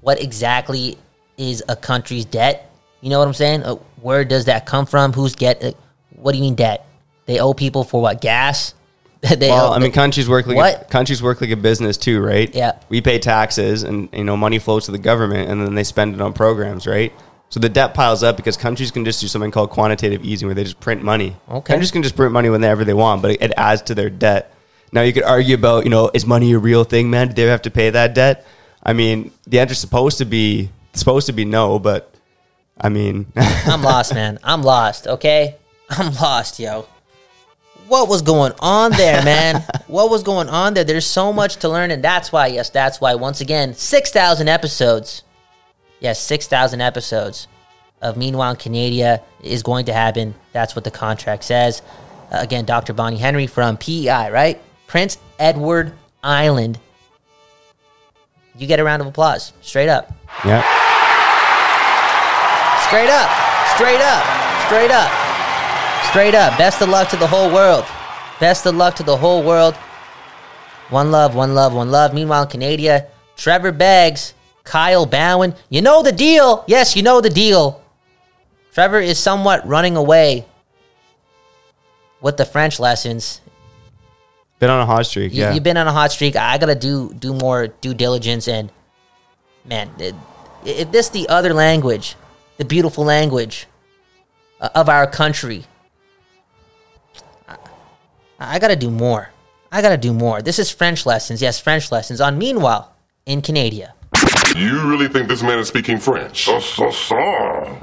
what 0.00 0.22
exactly 0.22 0.96
is 1.36 1.62
a 1.68 1.76
country's 1.76 2.24
debt? 2.24 2.70
You 3.02 3.10
know 3.10 3.18
what 3.18 3.28
I'm 3.28 3.34
saying? 3.34 3.62
Uh, 3.64 3.74
where 4.00 4.24
does 4.24 4.46
that 4.46 4.64
come 4.64 4.86
from? 4.86 5.12
Who's 5.12 5.34
get? 5.34 5.62
Uh, 5.62 5.72
what 6.16 6.32
do 6.32 6.38
you 6.38 6.44
mean 6.44 6.54
debt? 6.54 6.86
They 7.26 7.40
owe 7.40 7.52
people 7.52 7.84
for 7.84 8.00
what? 8.00 8.22
Gas? 8.22 8.74
they 9.36 9.48
well, 9.50 9.72
I 9.72 9.78
mean, 9.78 9.92
countries 9.92 10.28
work 10.28 10.48
like 10.48 10.56
What? 10.56 10.82
A, 10.82 10.84
countries 10.86 11.22
work 11.22 11.40
like 11.40 11.50
a 11.50 11.56
business 11.56 11.96
too, 11.96 12.20
right? 12.20 12.52
Yeah. 12.52 12.72
We 12.88 13.00
pay 13.00 13.20
taxes, 13.20 13.84
and 13.84 14.08
you 14.12 14.24
know, 14.24 14.36
money 14.36 14.58
flows 14.58 14.86
to 14.86 14.92
the 14.92 14.98
government, 14.98 15.48
and 15.48 15.64
then 15.64 15.74
they 15.76 15.84
spend 15.84 16.14
it 16.14 16.20
on 16.20 16.32
programs, 16.32 16.88
right? 16.88 17.12
So 17.48 17.60
the 17.60 17.68
debt 17.68 17.94
piles 17.94 18.22
up 18.22 18.36
because 18.36 18.56
countries 18.56 18.90
can 18.90 19.04
just 19.04 19.20
do 19.20 19.28
something 19.28 19.50
called 19.50 19.70
quantitative 19.70 20.24
easing, 20.24 20.48
where 20.48 20.54
they 20.54 20.64
just 20.64 20.80
print 20.80 21.04
money. 21.04 21.36
Okay. 21.48 21.72
Countries 21.72 21.92
can 21.92 22.02
just 22.02 22.16
print 22.16 22.32
money 22.32 22.48
whenever 22.48 22.84
they 22.84 22.94
want, 22.94 23.22
but 23.22 23.32
it, 23.32 23.42
it 23.42 23.52
adds 23.56 23.82
to 23.82 23.94
their 23.94 24.10
debt. 24.10 24.52
Now 24.90 25.02
you 25.02 25.12
could 25.12 25.22
argue 25.22 25.54
about, 25.54 25.84
you 25.84 25.90
know, 25.90 26.10
is 26.12 26.26
money 26.26 26.52
a 26.52 26.58
real 26.58 26.82
thing, 26.84 27.08
man? 27.08 27.28
Do 27.28 27.34
they 27.34 27.42
have 27.44 27.62
to 27.62 27.70
pay 27.70 27.90
that 27.90 28.14
debt? 28.14 28.44
I 28.82 28.92
mean, 28.92 29.30
the 29.46 29.60
answer's 29.60 29.78
supposed 29.78 30.18
to 30.18 30.24
be 30.24 30.70
supposed 30.94 31.26
to 31.26 31.32
be 31.32 31.44
no, 31.44 31.78
but 31.78 32.12
I 32.80 32.88
mean, 32.88 33.26
I'm 33.36 33.82
lost, 33.82 34.14
man. 34.14 34.38
I'm 34.42 34.62
lost. 34.62 35.06
Okay, 35.06 35.56
I'm 35.90 36.12
lost, 36.14 36.58
yo. 36.58 36.86
What 37.92 38.08
was 38.08 38.22
going 38.22 38.54
on 38.60 38.92
there, 38.92 39.22
man? 39.22 39.62
what 39.86 40.08
was 40.08 40.22
going 40.22 40.48
on 40.48 40.72
there? 40.72 40.82
There's 40.82 41.04
so 41.04 41.30
much 41.30 41.56
to 41.56 41.68
learn, 41.68 41.90
and 41.90 42.02
that's 42.02 42.32
why, 42.32 42.46
yes, 42.46 42.70
that's 42.70 43.02
why. 43.02 43.16
Once 43.16 43.42
again, 43.42 43.74
six 43.74 44.10
thousand 44.10 44.48
episodes. 44.48 45.24
Yes, 46.00 46.18
six 46.18 46.46
thousand 46.46 46.80
episodes 46.80 47.48
of 48.00 48.16
Meanwhile 48.16 48.52
in 48.52 48.56
Canada 48.56 49.22
is 49.42 49.62
going 49.62 49.84
to 49.84 49.92
happen. 49.92 50.34
That's 50.52 50.74
what 50.74 50.84
the 50.84 50.90
contract 50.90 51.44
says. 51.44 51.82
Uh, 52.30 52.38
again, 52.40 52.64
Dr. 52.64 52.94
Bonnie 52.94 53.18
Henry 53.18 53.46
from 53.46 53.76
PEI, 53.76 54.30
right? 54.30 54.58
Prince 54.86 55.18
Edward 55.38 55.92
Island. 56.24 56.80
You 58.56 58.66
get 58.66 58.80
a 58.80 58.84
round 58.84 59.02
of 59.02 59.08
applause, 59.08 59.52
straight 59.60 59.90
up. 59.90 60.10
yeah. 60.46 60.62
Straight 62.88 63.10
up. 63.10 63.28
Straight 63.76 64.00
up. 64.00 64.24
Straight 64.64 64.90
up. 64.90 65.21
Straight 66.12 66.34
up. 66.34 66.58
Best 66.58 66.82
of 66.82 66.90
luck 66.90 67.08
to 67.08 67.16
the 67.16 67.26
whole 67.26 67.50
world. 67.50 67.86
Best 68.38 68.66
of 68.66 68.76
luck 68.76 68.94
to 68.96 69.02
the 69.02 69.16
whole 69.16 69.42
world. 69.42 69.74
One 70.90 71.10
love, 71.10 71.34
one 71.34 71.54
love, 71.54 71.72
one 71.72 71.90
love. 71.90 72.12
Meanwhile, 72.12 72.48
Canada, 72.48 73.06
Trevor 73.34 73.72
Beggs, 73.72 74.34
Kyle 74.62 75.06
Bowen. 75.06 75.54
You 75.70 75.80
know 75.80 76.02
the 76.02 76.12
deal. 76.12 76.64
Yes, 76.66 76.94
you 76.96 77.02
know 77.02 77.22
the 77.22 77.30
deal. 77.30 77.82
Trevor 78.74 79.00
is 79.00 79.18
somewhat 79.18 79.66
running 79.66 79.96
away 79.96 80.44
with 82.20 82.36
the 82.36 82.44
French 82.44 82.78
lessons. 82.78 83.40
Been 84.58 84.68
on 84.68 84.80
a 84.80 84.86
hot 84.86 85.06
streak, 85.06 85.32
You, 85.32 85.40
yeah. 85.40 85.54
You've 85.54 85.64
been 85.64 85.78
on 85.78 85.88
a 85.88 85.92
hot 85.92 86.12
streak. 86.12 86.36
I 86.36 86.58
gotta 86.58 86.74
do 86.74 87.14
do 87.14 87.32
more 87.32 87.68
due 87.68 87.94
diligence 87.94 88.48
and 88.48 88.70
man, 89.64 89.90
if 90.66 90.92
this 90.92 91.08
the 91.08 91.30
other 91.30 91.54
language, 91.54 92.16
the 92.58 92.66
beautiful 92.66 93.02
language 93.02 93.66
uh, 94.60 94.68
of 94.74 94.90
our 94.90 95.06
country, 95.06 95.64
I 98.48 98.58
gotta 98.58 98.76
do 98.76 98.90
more. 98.90 99.30
I 99.70 99.82
gotta 99.82 99.96
do 99.96 100.12
more. 100.12 100.42
This 100.42 100.58
is 100.58 100.70
French 100.70 101.06
lessons. 101.06 101.40
Yes, 101.40 101.60
French 101.60 101.92
lessons 101.92 102.20
on 102.20 102.38
Meanwhile 102.38 102.92
in 103.24 103.40
Canada. 103.40 103.94
You 104.56 104.82
really 104.88 105.08
think 105.08 105.28
this 105.28 105.42
man 105.42 105.58
is 105.58 105.68
speaking 105.68 105.98
French? 105.98 106.44
So, 106.44 106.58
so, 106.58 106.90
so. 106.90 107.78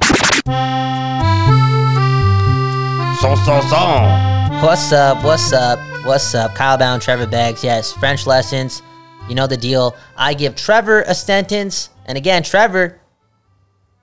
Son, 3.20 3.36
son, 3.36 3.62
son. 3.68 4.62
What's 4.62 4.92
up? 4.92 5.24
What's 5.24 5.52
up? 5.52 5.78
What's 6.04 6.34
up? 6.34 6.54
Kyle 6.54 6.76
Bowen, 6.76 7.00
Trevor 7.00 7.26
Beggs. 7.26 7.64
Yes, 7.64 7.92
French 7.92 8.26
lessons. 8.26 8.82
You 9.28 9.34
know 9.34 9.46
the 9.46 9.56
deal. 9.56 9.96
I 10.16 10.34
give 10.34 10.54
Trevor 10.56 11.02
a 11.02 11.14
sentence. 11.14 11.90
And 12.04 12.18
again, 12.18 12.42
Trevor, 12.42 13.00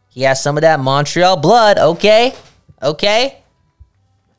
he 0.10 0.24
has 0.24 0.42
some 0.42 0.58
of 0.58 0.62
that 0.62 0.80
Montreal 0.80 1.38
blood. 1.38 1.78
Okay. 1.78 2.34
Okay. 2.82 3.44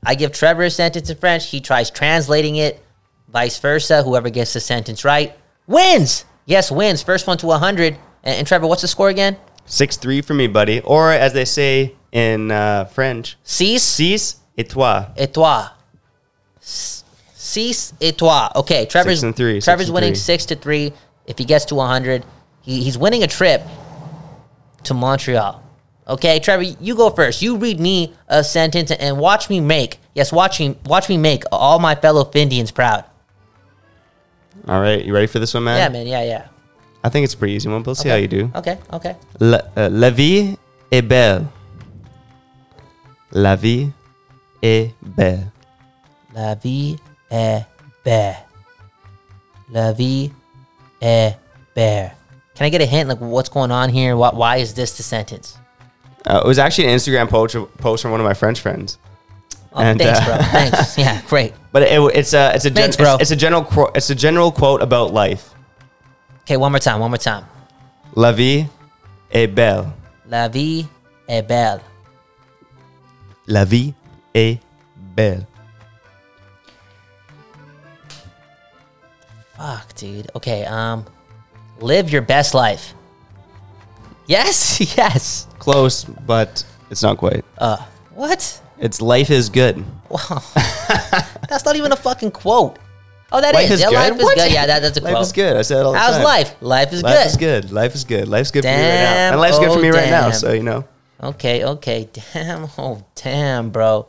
I 0.04 0.14
give 0.14 0.32
Trevor 0.32 0.64
a 0.64 0.70
sentence 0.70 1.10
in 1.10 1.16
French. 1.16 1.50
He 1.50 1.60
tries 1.60 1.90
translating 1.90 2.56
it. 2.56 2.82
Vice 3.28 3.58
versa. 3.58 4.02
Whoever 4.02 4.30
gets 4.30 4.52
the 4.54 4.60
sentence 4.60 5.04
right 5.04 5.36
wins. 5.66 6.24
Yes, 6.46 6.70
wins. 6.70 7.02
First 7.02 7.26
one 7.26 7.36
to 7.38 7.46
100. 7.46 7.94
And, 7.94 8.36
and 8.38 8.46
Trevor, 8.46 8.66
what's 8.66 8.82
the 8.82 8.88
score 8.88 9.08
again? 9.10 9.36
6 9.66 9.96
3 9.98 10.22
for 10.22 10.34
me, 10.34 10.46
buddy. 10.46 10.80
Or 10.80 11.12
as 11.12 11.32
they 11.34 11.44
say 11.44 11.94
in 12.12 12.50
uh, 12.50 12.86
French, 12.86 13.36
Six 13.42 13.82
six 13.82 14.36
et 14.56 14.68
toi. 14.70 15.06
et 15.16 15.34
toi. 15.34 15.68
Six 16.60 17.92
et 18.00 18.16
toi. 18.16 18.50
Okay, 18.56 18.86
Trevor's 18.86 19.20
Six 19.20 19.22
and 19.24 19.36
three, 19.36 19.54
six 19.56 19.64
Trevor's 19.64 19.88
and 19.88 19.94
winning 19.94 20.12
three. 20.12 20.18
six 20.18 20.46
to 20.46 20.56
three. 20.56 20.92
If 21.26 21.38
he 21.38 21.44
gets 21.44 21.66
to 21.66 21.74
100, 21.74 22.24
he, 22.62 22.82
he's 22.82 22.96
winning 22.96 23.22
a 23.22 23.26
trip 23.26 23.62
to 24.84 24.94
Montreal. 24.94 25.62
Okay, 26.08 26.40
Trevor, 26.40 26.62
you 26.62 26.96
go 26.96 27.10
first. 27.10 27.42
You 27.42 27.56
read 27.56 27.78
me 27.78 28.14
a 28.28 28.42
sentence 28.42 28.90
and 28.90 29.18
watch 29.18 29.50
me 29.50 29.60
make 29.60 29.98
yes, 30.18 30.32
watch 30.32 30.58
me 30.60 30.76
watch 30.84 31.08
me 31.08 31.16
make 31.16 31.44
all 31.52 31.78
my 31.78 31.94
fellow 31.94 32.24
Findians 32.24 32.74
proud. 32.74 33.04
All 34.66 34.80
right, 34.80 35.02
you 35.04 35.14
ready 35.14 35.26
for 35.26 35.38
this 35.38 35.54
one, 35.54 35.64
man? 35.64 35.78
Yeah, 35.78 35.88
man. 35.88 36.06
Yeah, 36.06 36.22
yeah. 36.24 36.48
I 37.04 37.08
think 37.08 37.24
it's 37.24 37.34
a 37.34 37.36
pretty 37.36 37.54
easy 37.54 37.68
one, 37.68 37.82
but 37.82 37.88
we'll 37.88 37.94
see 37.94 38.08
how 38.08 38.16
you 38.16 38.28
do. 38.28 38.50
Okay, 38.54 38.76
okay. 38.92 39.16
La, 39.38 39.60
uh, 39.76 39.88
la 39.90 40.10
vie 40.10 40.58
est 40.90 41.06
belle. 41.08 41.46
La 43.30 43.54
vie 43.54 43.92
est 44.62 44.92
belle. 45.02 45.52
La 46.34 46.54
vie 46.54 46.98
est 47.30 47.64
belle. 48.04 48.36
La 49.70 49.92
vie 49.92 50.32
est 51.00 51.36
belle. 51.74 52.12
Can 52.56 52.66
I 52.66 52.70
get 52.70 52.80
a 52.80 52.86
hint? 52.86 53.08
Like, 53.08 53.20
what's 53.20 53.48
going 53.48 53.70
on 53.70 53.90
here? 53.90 54.16
Why, 54.16 54.30
why 54.30 54.56
is 54.56 54.74
this 54.74 54.96
the 54.96 55.04
sentence? 55.04 55.56
Uh, 56.28 56.42
it 56.44 56.46
was 56.46 56.58
actually 56.58 56.86
an 56.88 56.94
Instagram 56.94 57.28
post, 57.28 57.56
post 57.78 58.02
from 58.02 58.10
one 58.10 58.20
of 58.20 58.24
my 58.26 58.34
French 58.34 58.60
friends. 58.60 58.98
Oh, 59.72 59.80
And, 59.80 59.98
thanks, 59.98 60.20
uh, 60.20 60.24
bro. 60.26 60.36
Thanks. 60.36 60.98
Yeah, 61.04 61.22
great. 61.26 61.54
But 61.72 61.82
it, 61.82 62.00
it's 62.14 62.34
a 62.34 62.52
it's 62.54 62.64
a 62.64 62.70
gen- 62.70 62.82
Thanks, 62.82 62.96
bro. 62.96 63.14
It's, 63.14 63.22
it's 63.22 63.30
a 63.30 63.36
general 63.36 63.62
quote. 63.64 63.96
It's 63.96 64.10
a 64.10 64.14
general 64.14 64.52
quote 64.52 64.82
about 64.82 65.12
life. 65.14 65.54
Okay, 66.42 66.56
one 66.56 66.72
more 66.72 66.78
time. 66.80 67.00
One 67.00 67.10
more 67.10 67.18
time. 67.18 67.44
La 68.14 68.32
vie 68.32 68.66
est 69.32 69.54
belle. 69.54 69.92
La 70.28 70.48
vie 70.48 70.86
est 71.28 71.46
belle. 71.46 71.80
La 73.46 73.64
vie 73.64 73.94
est 74.34 74.58
belle. 75.14 75.46
Fuck, 79.56 79.94
dude. 79.96 80.30
Okay, 80.36 80.64
um, 80.66 81.04
live 81.80 82.10
your 82.10 82.22
best 82.22 82.54
life. 82.54 82.94
Yes, 84.28 84.80
yes. 84.96 85.48
Close, 85.58 86.04
but 86.04 86.64
it's 86.90 87.02
not 87.02 87.18
quite. 87.18 87.44
Uh, 87.56 87.78
what? 88.14 88.60
It's 88.78 89.00
life 89.00 89.30
is 89.30 89.48
good. 89.48 89.84
Wow, 90.08 90.42
that's 91.48 91.64
not 91.64 91.74
even 91.74 91.90
a 91.90 91.96
fucking 91.96 92.30
quote. 92.30 92.78
Oh, 93.30 93.40
that 93.42 93.52
Life 93.52 93.70
is. 93.70 93.72
is 93.72 93.80
Yeah, 93.82 93.88
life 93.90 94.16
is 94.16 94.22
What? 94.22 94.36
good. 94.38 94.52
Yeah, 94.52 94.66
that, 94.66 94.80
that's 94.80 94.96
a 94.96 95.00
Life 95.02 95.12
quote. 95.12 95.14
Life 95.14 95.26
is 95.26 95.32
good. 95.32 95.56
I 95.56 95.62
said 95.62 95.80
it 95.80 95.84
all 95.84 95.92
the 95.92 95.98
time. 95.98 96.06
How's 96.06 96.16
time. 96.16 96.24
life? 96.24 96.62
Life 96.62 96.92
is 96.94 97.02
Life 97.02 97.12
good. 97.12 97.18
Life 97.18 97.26
is 97.26 97.36
good. 97.36 97.70
Life 97.70 97.94
is 97.94 98.04
good. 98.04 98.28
Life's 98.28 98.50
good 98.50 98.62
for 98.62 98.68
me 98.68 98.74
right 98.74 98.80
now. 98.80 99.30
And 99.32 99.40
life's 99.40 99.58
good 99.58 99.72
for 99.72 99.78
oh, 99.78 99.82
me 99.82 99.90
right 99.90 100.08
now. 100.08 100.30
So 100.30 100.52
you 100.52 100.62
know. 100.62 100.84
Okay, 101.22 101.64
okay. 101.64 102.08
Damn. 102.32 102.68
Oh, 102.78 103.04
damn, 103.16 103.70
bro. 103.70 104.06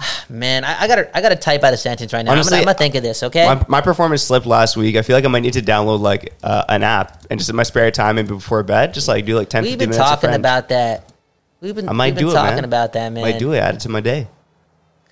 Man, 0.28 0.64
I, 0.64 0.82
I 0.82 0.88
gotta, 0.88 1.16
I 1.16 1.20
gotta 1.20 1.36
type 1.36 1.62
out 1.64 1.74
a 1.74 1.76
sentence 1.76 2.12
right 2.12 2.24
now. 2.24 2.32
Honestly, 2.32 2.56
I'm, 2.58 2.64
gonna, 2.64 2.70
I'm 2.70 2.76
gonna 2.76 2.78
think 2.78 2.94
of 2.94 3.02
this. 3.02 3.22
Okay. 3.22 3.44
My, 3.46 3.64
my 3.68 3.80
performance 3.80 4.22
slipped 4.22 4.46
last 4.46 4.76
week. 4.76 4.96
I 4.96 5.02
feel 5.02 5.16
like 5.16 5.24
I 5.24 5.28
might 5.28 5.40
need 5.40 5.52
to 5.54 5.62
download 5.62 6.00
like 6.00 6.32
uh, 6.42 6.64
an 6.68 6.82
app 6.82 7.26
and 7.30 7.38
just 7.38 7.50
in 7.50 7.56
my 7.56 7.62
spare 7.64 7.90
time, 7.90 8.16
maybe 8.16 8.28
before 8.28 8.62
bed, 8.62 8.94
just 8.94 9.08
like 9.08 9.24
do 9.26 9.36
like 9.36 9.48
10, 9.50 9.62
We've 9.64 9.78
been 9.78 9.90
minutes. 9.90 9.98
talking 10.08 10.30
about 10.34 10.68
that. 10.70 11.12
We've 11.60 11.74
been, 11.74 11.88
I 11.88 11.92
might 11.92 12.06
we've 12.06 12.14
been 12.16 12.24
do 12.24 12.30
it, 12.30 12.34
talking 12.34 12.54
man. 12.56 12.64
about 12.64 12.92
that, 12.94 13.12
man. 13.12 13.24
I 13.24 13.30
might 13.32 13.38
do 13.38 13.52
it. 13.52 13.58
Add 13.58 13.74
it 13.74 13.80
to 13.82 13.88
my 13.90 14.00
day. 14.00 14.28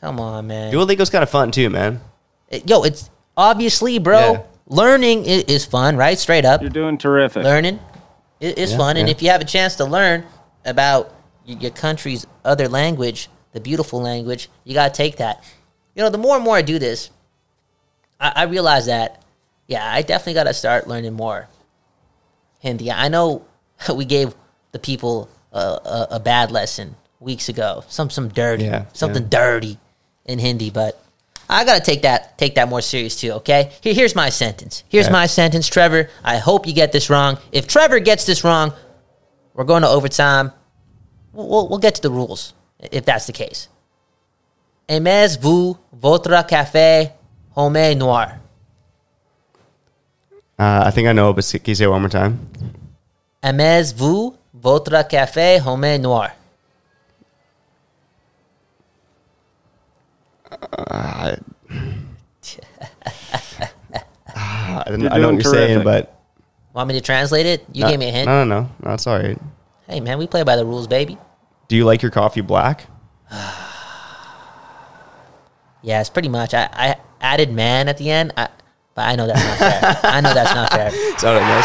Come 0.00 0.20
on, 0.20 0.46
man. 0.46 0.72
Duolingo's 0.72 1.10
kind 1.10 1.22
of 1.22 1.28
fun 1.30 1.50
too, 1.50 1.68
man. 1.70 2.00
It- 2.48 2.68
Yo, 2.68 2.82
it's 2.84 3.10
obviously, 3.36 3.98
bro. 3.98 4.18
Yeah. 4.32 4.42
Learning 4.70 5.24
is, 5.24 5.42
is 5.44 5.64
fun, 5.66 5.96
right? 5.96 6.18
Straight 6.18 6.44
up, 6.44 6.60
You're 6.62 6.70
doing 6.70 6.96
terrific. 6.98 7.42
learning 7.42 7.78
i- 8.40 8.44
is 8.44 8.70
Yeah, 8.72 8.76
fun, 8.76 8.96
and 8.96 9.08
if 9.08 9.22
you 9.22 9.30
have 9.30 9.40
a 9.40 9.44
chance 9.46 9.76
to 9.76 9.84
learn 9.84 10.24
about 10.64 11.14
your 11.46 11.70
country's 11.70 12.26
other 12.44 12.68
language, 12.68 13.28
the 13.58 13.64
beautiful 13.64 14.00
language, 14.00 14.48
you 14.64 14.72
gotta 14.74 14.94
take 14.94 15.16
that. 15.16 15.42
You 15.96 16.02
know, 16.04 16.10
the 16.10 16.18
more 16.18 16.36
and 16.36 16.44
more 16.44 16.56
I 16.56 16.62
do 16.62 16.78
this, 16.78 17.10
I, 18.20 18.32
I 18.36 18.42
realize 18.44 18.86
that, 18.86 19.22
yeah, 19.66 19.84
I 19.92 20.02
definitely 20.02 20.34
gotta 20.34 20.54
start 20.54 20.86
learning 20.86 21.14
more 21.14 21.48
Hindi. 22.60 22.90
I 22.90 23.08
know 23.08 23.44
we 23.94 24.04
gave 24.04 24.34
the 24.72 24.78
people 24.78 25.28
a, 25.52 25.58
a, 25.58 26.06
a 26.12 26.20
bad 26.20 26.50
lesson 26.52 26.94
weeks 27.20 27.48
ago, 27.48 27.84
some 27.88 28.10
some 28.10 28.28
dirty, 28.28 28.64
Yeah, 28.64 28.84
something 28.92 29.24
yeah. 29.24 29.28
dirty 29.28 29.78
in 30.24 30.38
Hindi, 30.38 30.70
but 30.70 31.02
I 31.48 31.64
gotta 31.64 31.80
take 31.84 32.02
that 32.02 32.38
take 32.38 32.54
that 32.54 32.68
more 32.68 32.80
serious 32.80 33.18
too. 33.20 33.32
Okay, 33.42 33.72
Here, 33.80 33.94
here's 33.94 34.14
my 34.14 34.28
sentence. 34.28 34.84
Here's 34.88 35.06
Okay. 35.06 35.12
my 35.12 35.26
sentence, 35.26 35.66
Trevor. 35.66 36.10
I 36.22 36.36
hope 36.38 36.66
you 36.66 36.72
get 36.74 36.92
this 36.92 37.10
wrong. 37.10 37.38
If 37.50 37.66
Trevor 37.66 37.98
gets 37.98 38.24
this 38.24 38.44
wrong, 38.44 38.72
we're 39.54 39.64
going 39.64 39.82
to 39.82 39.88
overtime. 39.88 40.52
We'll, 41.32 41.48
we'll, 41.48 41.68
we'll 41.68 41.78
get 41.78 41.94
to 41.96 42.02
the 42.02 42.10
rules 42.10 42.52
if 42.80 43.04
that's 43.04 43.26
the 43.26 43.32
case. 43.32 43.68
Aimez-vous 44.88 45.76
votre 45.92 46.46
café 46.46 47.10
homme 47.56 47.94
noir? 47.96 48.38
Uh, 50.58 50.82
I 50.86 50.90
think 50.90 51.08
I 51.08 51.12
know, 51.12 51.32
but 51.32 51.44
can 51.44 51.60
you 51.66 51.74
say 51.74 51.84
it 51.84 51.88
one 51.88 52.02
more 52.02 52.08
time? 52.08 52.38
Aimez-vous 53.42 54.36
votre 54.54 55.02
café 55.08 55.60
homme 55.60 56.00
noir? 56.00 56.32
I, 60.90 61.36
didn't, 64.86 65.12
I 65.12 65.18
know 65.18 65.32
what 65.32 65.42
you're 65.42 65.52
saying, 65.52 65.84
but 65.84 66.18
Want 66.78 66.86
me 66.86 66.94
to 66.94 67.00
translate 67.00 67.46
it? 67.46 67.66
You 67.72 67.82
no, 67.82 67.90
gave 67.90 67.98
me 67.98 68.08
a 68.08 68.12
hint. 68.12 68.26
No, 68.26 68.44
no, 68.44 68.60
no, 68.60 68.70
no. 68.84 68.94
It's 68.94 69.06
all 69.06 69.18
right. 69.18 69.36
Hey 69.88 70.00
man, 70.00 70.16
we 70.16 70.28
play 70.28 70.44
by 70.44 70.54
the 70.54 70.64
rules, 70.64 70.86
baby. 70.86 71.18
Do 71.68 71.76
you 71.76 71.84
like 71.84 72.02
your 72.02 72.10
coffee 72.10 72.40
black? 72.40 72.86
Yeah, 75.80 76.00
it's 76.00 76.10
pretty 76.10 76.28
much. 76.28 76.54
I, 76.54 76.68
I 76.72 76.96
added 77.20 77.52
man 77.52 77.88
at 77.88 77.98
the 77.98 78.10
end, 78.10 78.32
I, 78.36 78.48
but 78.96 79.02
I 79.08 79.14
know 79.14 79.28
that's 79.28 79.38
not 79.40 79.58
fair. 79.58 80.00
I 80.12 80.20
know 80.20 80.34
that's 80.34 80.52
not 80.52 80.72
fair. 80.72 80.88
Is 80.88 81.22
that 81.22 81.34
what 81.34 81.40
it 81.40 81.58
is? 81.58 81.64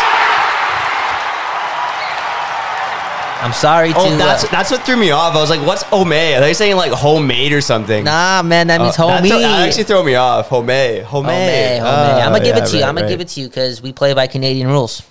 I'm 3.43 3.53
sorry 3.53 3.89
to. 3.91 3.97
Oh, 3.97 4.15
that's 4.17 4.43
uh, 4.43 4.47
that's 4.51 4.69
what 4.69 4.83
threw 4.83 4.97
me 4.97 5.09
off. 5.09 5.35
I 5.35 5.41
was 5.41 5.49
like, 5.49 5.65
"What's 5.65 5.81
homemade?" 5.81 6.37
Are 6.37 6.41
they 6.41 6.53
saying 6.53 6.75
like 6.77 6.91
homemade 6.91 7.53
or 7.53 7.59
something? 7.61 8.03
nah, 8.05 8.43
man, 8.43 8.67
that 8.67 8.79
Uh, 8.79 8.83
means 8.83 8.97
that's- 8.97 9.21
homie. 9.25 9.29
That 9.29 9.67
actually 9.67 9.83
threw 9.85 10.03
me 10.03 10.13
off. 10.13 10.47
Homemade, 10.47 11.03
homemade. 11.03 11.81
Homie, 11.81 11.85
homie. 11.85 12.21
I'm 12.23 12.31
gonna 12.31 12.39
give 12.43 12.55
yeah, 12.55 12.63
it 12.63 12.67
to 12.67 12.75
you. 12.77 12.81
right, 12.83 12.89
I'm 12.89 12.95
gonna 12.95 13.07
right. 13.07 13.09
give 13.11 13.19
it 13.21 13.27
to 13.29 13.41
you 13.41 13.47
because 13.47 13.81
we 13.81 13.91
play 13.93 14.13
by 14.13 14.27
Canadian 14.27 14.67
rules. 14.67 15.01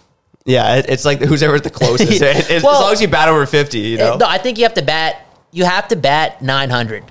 Yeah, 0.44 0.76
it, 0.76 0.86
it's 0.88 1.04
like 1.04 1.20
who's 1.20 1.42
ever 1.42 1.58
the 1.60 1.70
closest. 1.70 2.10
It- 2.22 2.50
it's, 2.50 2.64
Well- 2.64 2.74
as 2.74 2.80
long 2.80 2.92
as 2.92 3.00
you 3.02 3.08
bat 3.08 3.28
over 3.28 3.46
fifty, 3.46 3.78
you 3.80 3.98
know. 3.98 4.16
No, 4.16 4.26
I 4.26 4.38
think 4.38 4.58
you 4.58 4.64
have 4.64 4.74
to 4.74 4.82
bat. 4.82 5.26
You 5.54 5.64
have 5.66 5.88
to 5.88 5.96
bat 5.96 6.40
900 6.40 7.04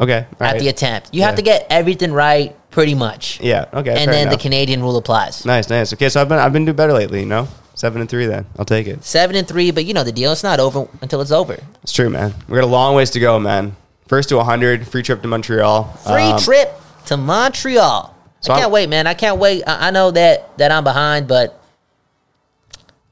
okay, 0.00 0.12
at 0.12 0.40
right. 0.40 0.58
the 0.58 0.66
attempt. 0.68 1.10
You 1.14 1.22
have 1.22 1.32
Yeah. 1.34 1.36
to 1.36 1.42
get 1.42 1.66
everything 1.70 2.12
right, 2.12 2.56
pretty 2.72 2.96
much. 2.96 3.40
Yeah, 3.40 3.66
okay. 3.72 3.90
and 4.02 4.10
then 4.12 4.26
the 4.26 4.32
enough. 4.32 4.40
Canadian 4.42 4.82
rule 4.82 4.96
applies. 4.96 5.46
nice, 5.46 5.70
nice. 5.70 5.92
Okay, 5.92 6.08
so 6.08 6.20
I've 6.20 6.28
been 6.28 6.38
I've 6.40 6.52
been 6.52 6.64
doing 6.64 6.76
better 6.76 6.92
lately. 6.92 7.20
You 7.20 7.26
know, 7.26 7.46
seven 7.74 8.00
and 8.00 8.10
three. 8.10 8.26
Then 8.26 8.46
I'll 8.58 8.64
take 8.64 8.88
it. 8.88 9.04
Seven 9.04 9.36
and 9.36 9.46
three, 9.46 9.70
but 9.70 9.84
you 9.84 9.94
know 9.94 10.02
the 10.02 10.10
deal. 10.12 10.32
It's 10.32 10.42
not 10.42 10.58
over 10.60 10.88
until 11.02 11.20
it's 11.20 11.30
over. 11.30 11.56
It's 11.84 11.92
true, 11.92 12.10
man. 12.10 12.34
We 12.48 12.56
got 12.56 12.64
a 12.64 12.66
long 12.66 12.96
ways 12.96 13.10
to 13.10 13.20
go, 13.20 13.38
man. 13.38 13.76
First 14.08 14.28
to 14.30 14.36
100, 14.36 14.86
free 14.88 15.02
trip 15.04 15.22
to 15.22 15.28
Montreal. 15.28 15.84
Free 16.04 16.22
Um, 16.22 16.38
trip 16.40 16.72
to 17.06 17.16
Montreal. 17.16 18.14
so 18.40 18.52
I 18.52 18.56
can't 18.56 18.64
I'm- 18.64 18.72
wait, 18.72 18.88
man. 18.90 19.06
I 19.06 19.14
can't 19.14 19.38
wait. 19.38 19.62
I, 19.66 19.88
I 19.88 19.90
know 19.92 20.10
that 20.10 20.58
that 20.58 20.72
I'm 20.72 20.82
behind, 20.84 21.28
but 21.28 21.60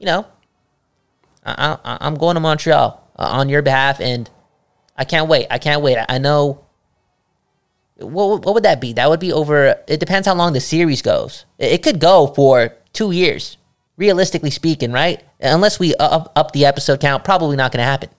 you 0.03 0.07
know, 0.07 0.25
I, 1.45 1.77
I, 1.81 1.97
I'm 2.01 2.15
going 2.15 2.33
to 2.33 2.41
Montreal 2.41 3.09
uh, 3.17 3.21
on 3.21 3.47
your 3.47 3.61
behalf, 3.61 4.01
and 4.01 4.29
I 4.97 5.05
can't 5.05 5.29
wait. 5.29 5.47
I 5.49 5.59
can't 5.59 5.81
wait. 5.81 5.97
I, 5.97 6.05
I 6.09 6.17
know. 6.17 6.65
What, 7.99 8.43
what 8.43 8.53
would 8.53 8.63
that 8.63 8.81
be? 8.81 8.91
That 8.91 9.09
would 9.09 9.21
be 9.21 9.31
over. 9.31 9.81
It 9.87 10.01
depends 10.01 10.27
how 10.27 10.35
long 10.35 10.51
the 10.51 10.59
series 10.59 11.01
goes. 11.01 11.45
It, 11.57 11.71
it 11.71 11.83
could 11.83 12.01
go 12.01 12.27
for 12.27 12.75
two 12.91 13.11
years, 13.11 13.55
realistically 13.95 14.51
speaking, 14.51 14.91
right? 14.91 15.23
Unless 15.39 15.79
we 15.79 15.95
up, 15.95 16.33
up 16.35 16.51
the 16.51 16.65
episode 16.65 16.99
count, 16.99 17.23
probably 17.23 17.55
not 17.55 17.71
going 17.71 17.79
to 17.79 17.85
happen. 17.85 18.09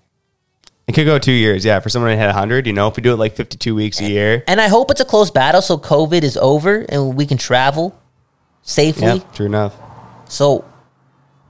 It 0.87 0.95
could 0.95 1.05
go 1.05 1.19
two 1.19 1.33
years, 1.33 1.67
yeah. 1.67 1.81
For 1.81 1.91
someone 1.91 2.13
to 2.13 2.17
hit 2.17 2.27
100, 2.27 2.67
you 2.67 2.73
know, 2.73 2.89
if 2.89 2.97
we 2.97 3.03
do 3.03 3.13
it 3.13 3.17
like 3.17 3.37
52 3.37 3.75
weeks 3.75 4.01
a 4.01 4.09
year. 4.09 4.43
And 4.47 4.59
I 4.59 4.69
hope 4.69 4.91
it's 4.91 5.03
a 5.03 5.05
close 5.05 5.31
battle 5.31 5.61
so 5.61 5.77
COVID 5.77 6.23
is 6.23 6.39
over 6.39 6.87
and 6.89 7.15
we 7.15 7.27
can 7.27 7.37
travel 7.37 8.01
safely. 8.63 9.19
Yeah, 9.19 9.19
true 9.35 9.47
enough. 9.47 9.77
So, 10.31 10.65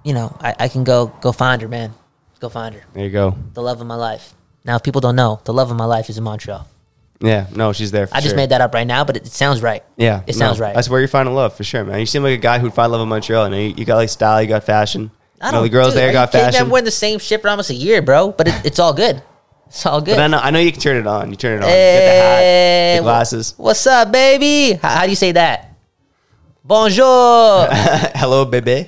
you 0.04 0.12
know, 0.12 0.36
I, 0.40 0.54
I 0.60 0.68
can 0.68 0.84
go 0.84 1.06
go 1.20 1.32
find 1.32 1.60
her, 1.62 1.68
man. 1.68 1.92
Go 2.38 2.48
find 2.48 2.74
her. 2.74 2.82
There 2.92 3.04
you 3.04 3.10
go. 3.10 3.36
The 3.54 3.62
love 3.62 3.80
of 3.80 3.86
my 3.86 3.96
life. 3.96 4.34
Now, 4.64 4.76
if 4.76 4.82
people 4.82 5.00
don't 5.00 5.16
know, 5.16 5.40
the 5.44 5.52
love 5.52 5.70
of 5.70 5.76
my 5.76 5.84
life 5.84 6.08
is 6.08 6.18
in 6.18 6.24
Montreal. 6.24 6.68
Yeah, 7.20 7.46
no, 7.54 7.72
she's 7.72 7.90
there. 7.90 8.06
For 8.06 8.14
I 8.14 8.18
just 8.20 8.30
sure. 8.30 8.36
made 8.36 8.50
that 8.50 8.60
up 8.60 8.74
right 8.74 8.86
now, 8.86 9.04
but 9.04 9.16
it, 9.16 9.26
it 9.26 9.32
sounds 9.32 9.62
right. 9.62 9.82
Yeah, 9.96 10.22
it 10.26 10.34
no, 10.34 10.38
sounds 10.38 10.60
right. 10.60 10.74
That's 10.74 10.88
where 10.88 11.00
you're 11.00 11.08
finding 11.08 11.34
love 11.34 11.56
for 11.56 11.64
sure, 11.64 11.84
man. 11.84 12.00
You 12.00 12.06
seem 12.06 12.22
like 12.22 12.38
a 12.38 12.42
guy 12.42 12.58
who'd 12.58 12.74
find 12.74 12.92
love 12.92 13.00
in 13.00 13.08
Montreal. 13.08 13.46
And 13.46 13.54
you, 13.54 13.74
you 13.76 13.84
got 13.84 13.96
like 13.96 14.08
style, 14.10 14.42
you 14.42 14.48
got 14.48 14.64
fashion. 14.64 15.10
I 15.40 15.50
don't. 15.50 15.54
know, 15.54 15.62
the 15.62 15.68
girls 15.68 15.94
dude, 15.94 15.98
there 15.98 16.10
are 16.10 16.12
got 16.12 16.32
you 16.32 16.40
fashion. 16.40 16.62
I'm 16.62 16.70
wearing 16.70 16.84
the 16.84 16.90
same 16.90 17.18
shit 17.18 17.40
for 17.40 17.48
almost 17.48 17.70
a 17.70 17.74
year, 17.74 18.02
bro. 18.02 18.32
But 18.32 18.48
it, 18.48 18.66
it's 18.66 18.78
all 18.78 18.92
good. 18.92 19.22
It's 19.66 19.86
all 19.86 20.00
good. 20.00 20.16
But 20.16 20.20
I 20.20 20.26
know, 20.26 20.38
I 20.38 20.50
know 20.50 20.58
you 20.58 20.72
can 20.72 20.80
turn 20.80 20.96
it 20.96 21.06
on. 21.06 21.30
You 21.30 21.36
turn 21.36 21.58
it 21.58 21.64
on. 21.64 21.68
You 21.68 21.74
get 21.74 22.00
the 22.00 22.22
hat, 22.22 22.38
Hey, 22.38 22.96
the 22.98 23.02
glasses. 23.02 23.54
What's 23.56 23.86
up, 23.86 24.12
baby? 24.12 24.78
How, 24.80 24.96
how 24.96 25.04
do 25.04 25.10
you 25.10 25.16
say 25.16 25.32
that? 25.32 25.73
Bonjour. 26.64 27.68
hello, 28.16 28.46
baby. 28.46 28.86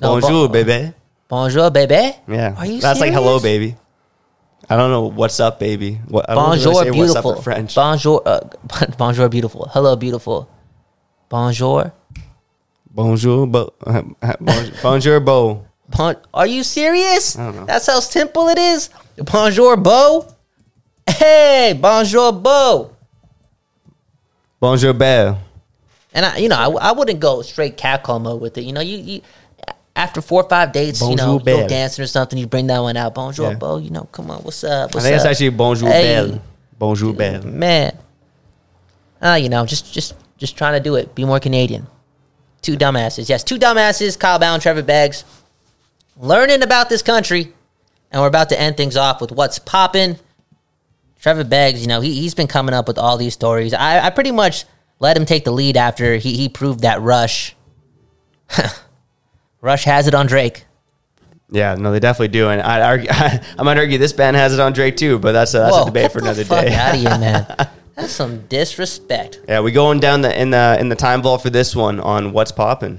No, 0.00 0.20
Bonjour, 0.20 0.46
bon- 0.48 0.52
baby. 0.52 0.92
Bonjour, 1.28 1.70
baby. 1.70 2.12
Yeah, 2.28 2.52
Are 2.56 2.66
you 2.66 2.80
That's 2.80 3.00
like 3.00 3.14
hello, 3.14 3.40
baby. 3.40 3.74
I 4.68 4.76
don't 4.76 4.90
know 4.90 5.08
what's 5.08 5.40
up, 5.40 5.58
baby. 5.58 6.00
What, 6.08 6.28
I 6.28 6.34
don't 6.34 6.44
I 6.44 6.48
Bonjour, 6.56 6.74
say 6.84 6.90
beautiful. 6.90 7.14
What's 7.14 7.16
up 7.16 7.36
in 7.36 7.42
French? 7.42 7.74
Bonjour, 7.74 8.22
uh, 8.26 8.40
bonjour, 8.98 9.28
beautiful. 9.30 9.68
Hello, 9.72 9.96
beautiful. 9.96 10.48
Bonjour. 11.30 11.90
Bonjour, 12.92 13.46
bo, 13.46 13.72
bonjour, 14.40 14.72
bonjour, 14.82 15.20
bo. 15.20 15.64
Bon- 15.88 16.16
Are 16.32 16.46
you 16.46 16.62
serious? 16.62 17.38
I 17.38 17.44
don't 17.46 17.56
know. 17.56 17.64
That's 17.64 17.86
how 17.86 18.00
simple 18.00 18.48
it 18.48 18.58
is. 18.58 18.90
Bonjour, 19.16 19.76
Bo. 19.76 20.26
Hey, 21.08 21.72
bonjour, 21.78 22.32
Bo. 22.32 22.90
Bonjour, 24.60 24.92
belle. 24.94 25.38
And 26.14 26.24
I, 26.24 26.36
you 26.38 26.48
know, 26.48 26.56
I, 26.56 26.90
I 26.90 26.92
wouldn't 26.92 27.20
go 27.20 27.42
straight 27.42 27.76
catcall 27.76 28.20
mode 28.20 28.40
with 28.40 28.56
it. 28.56 28.62
You 28.64 28.72
know, 28.72 28.80
you, 28.80 28.98
you 28.98 29.22
after 29.96 30.20
four 30.20 30.42
or 30.44 30.48
five 30.48 30.72
dates, 30.72 31.00
you 31.00 31.16
know, 31.16 31.38
Bonjour, 31.38 31.56
you 31.56 31.62
go 31.62 31.68
dancing 31.68 32.02
or 32.02 32.06
something, 32.06 32.38
you 32.38 32.46
bring 32.46 32.66
that 32.68 32.78
one 32.80 32.96
out. 32.96 33.14
Bonjour, 33.14 33.50
Yeah. 33.50 33.56
Bo. 33.56 33.78
You 33.78 33.90
know, 33.90 34.04
come 34.12 34.30
on, 34.30 34.38
what's 34.42 34.64
up? 34.64 34.70
I 34.92 34.94
What's 34.94 35.04
think 35.06 35.16
it's 35.16 35.24
actually 35.24 35.50
bonjour, 35.50 35.88
Hey. 35.88 36.02
belle. 36.14 36.42
Bonjour, 36.78 37.12
belle. 37.12 37.42
man. 37.42 37.96
Uh, 39.20 39.38
you 39.40 39.48
know, 39.48 39.64
just 39.66 39.92
just 39.92 40.14
just 40.38 40.56
trying 40.56 40.74
to 40.74 40.80
do 40.80 40.94
it. 40.96 41.14
Be 41.14 41.24
more 41.24 41.40
Canadian. 41.40 41.86
Two 42.62 42.76
dumbasses. 42.76 43.28
Yes, 43.28 43.44
two 43.44 43.58
dumbasses, 43.58 44.18
Kyle 44.18 44.38
Bowen, 44.38 44.60
Trevor 44.60 44.82
Beggs. 44.82 45.24
Learning 46.16 46.62
about 46.62 46.88
this 46.88 47.02
country. 47.02 47.52
And 48.10 48.20
we're 48.22 48.28
about 48.28 48.48
to 48.50 48.60
end 48.60 48.76
things 48.76 48.96
off 48.96 49.20
with 49.20 49.32
what's 49.32 49.58
popping. 49.58 50.16
Trevor 51.20 51.42
Beggs, 51.42 51.80
you 51.82 51.88
know, 51.88 52.00
he, 52.00 52.14
he's 52.14 52.34
been 52.34 52.46
coming 52.46 52.72
up 52.74 52.86
with 52.86 52.96
all 52.96 53.16
these 53.16 53.32
stories. 53.34 53.74
I, 53.74 54.06
I 54.06 54.10
pretty 54.10 54.30
much 54.30 54.66
let 55.04 55.18
him 55.18 55.26
take 55.26 55.44
the 55.44 55.52
lead 55.52 55.76
after 55.76 56.16
he, 56.16 56.34
he 56.34 56.48
proved 56.48 56.80
that 56.80 57.02
Rush. 57.02 57.54
Rush 59.60 59.84
has 59.84 60.08
it 60.08 60.14
on 60.14 60.26
Drake. 60.26 60.64
Yeah, 61.50 61.74
no, 61.74 61.92
they 61.92 62.00
definitely 62.00 62.28
do, 62.28 62.48
and 62.48 62.62
I 62.62 62.80
argue, 62.80 63.08
I 63.12 63.62
might 63.62 63.76
argue 63.76 63.98
this 63.98 64.14
band 64.14 64.34
has 64.34 64.54
it 64.54 64.60
on 64.60 64.72
Drake 64.72 64.96
too, 64.96 65.18
but 65.18 65.32
that's 65.32 65.52
a, 65.52 65.58
that's 65.58 65.76
a 65.76 65.80
Whoa, 65.80 65.84
debate 65.84 66.04
get 66.04 66.12
for 66.12 66.20
the 66.20 66.24
another 66.28 66.44
fuck 66.44 66.64
day. 66.64 66.74
out 66.74 66.94
of 66.94 67.00
here, 67.00 67.10
man. 67.10 67.46
That's 67.94 68.10
some 68.10 68.44
disrespect. 68.48 69.38
Yeah, 69.46 69.60
we 69.60 69.70
going 69.70 70.00
down 70.00 70.22
the 70.22 70.36
in 70.36 70.50
the 70.50 70.76
in 70.80 70.88
the 70.88 70.96
time 70.96 71.22
vault 71.22 71.42
for 71.42 71.50
this 71.50 71.76
one 71.76 72.00
on 72.00 72.32
what's 72.32 72.50
popping. 72.50 72.98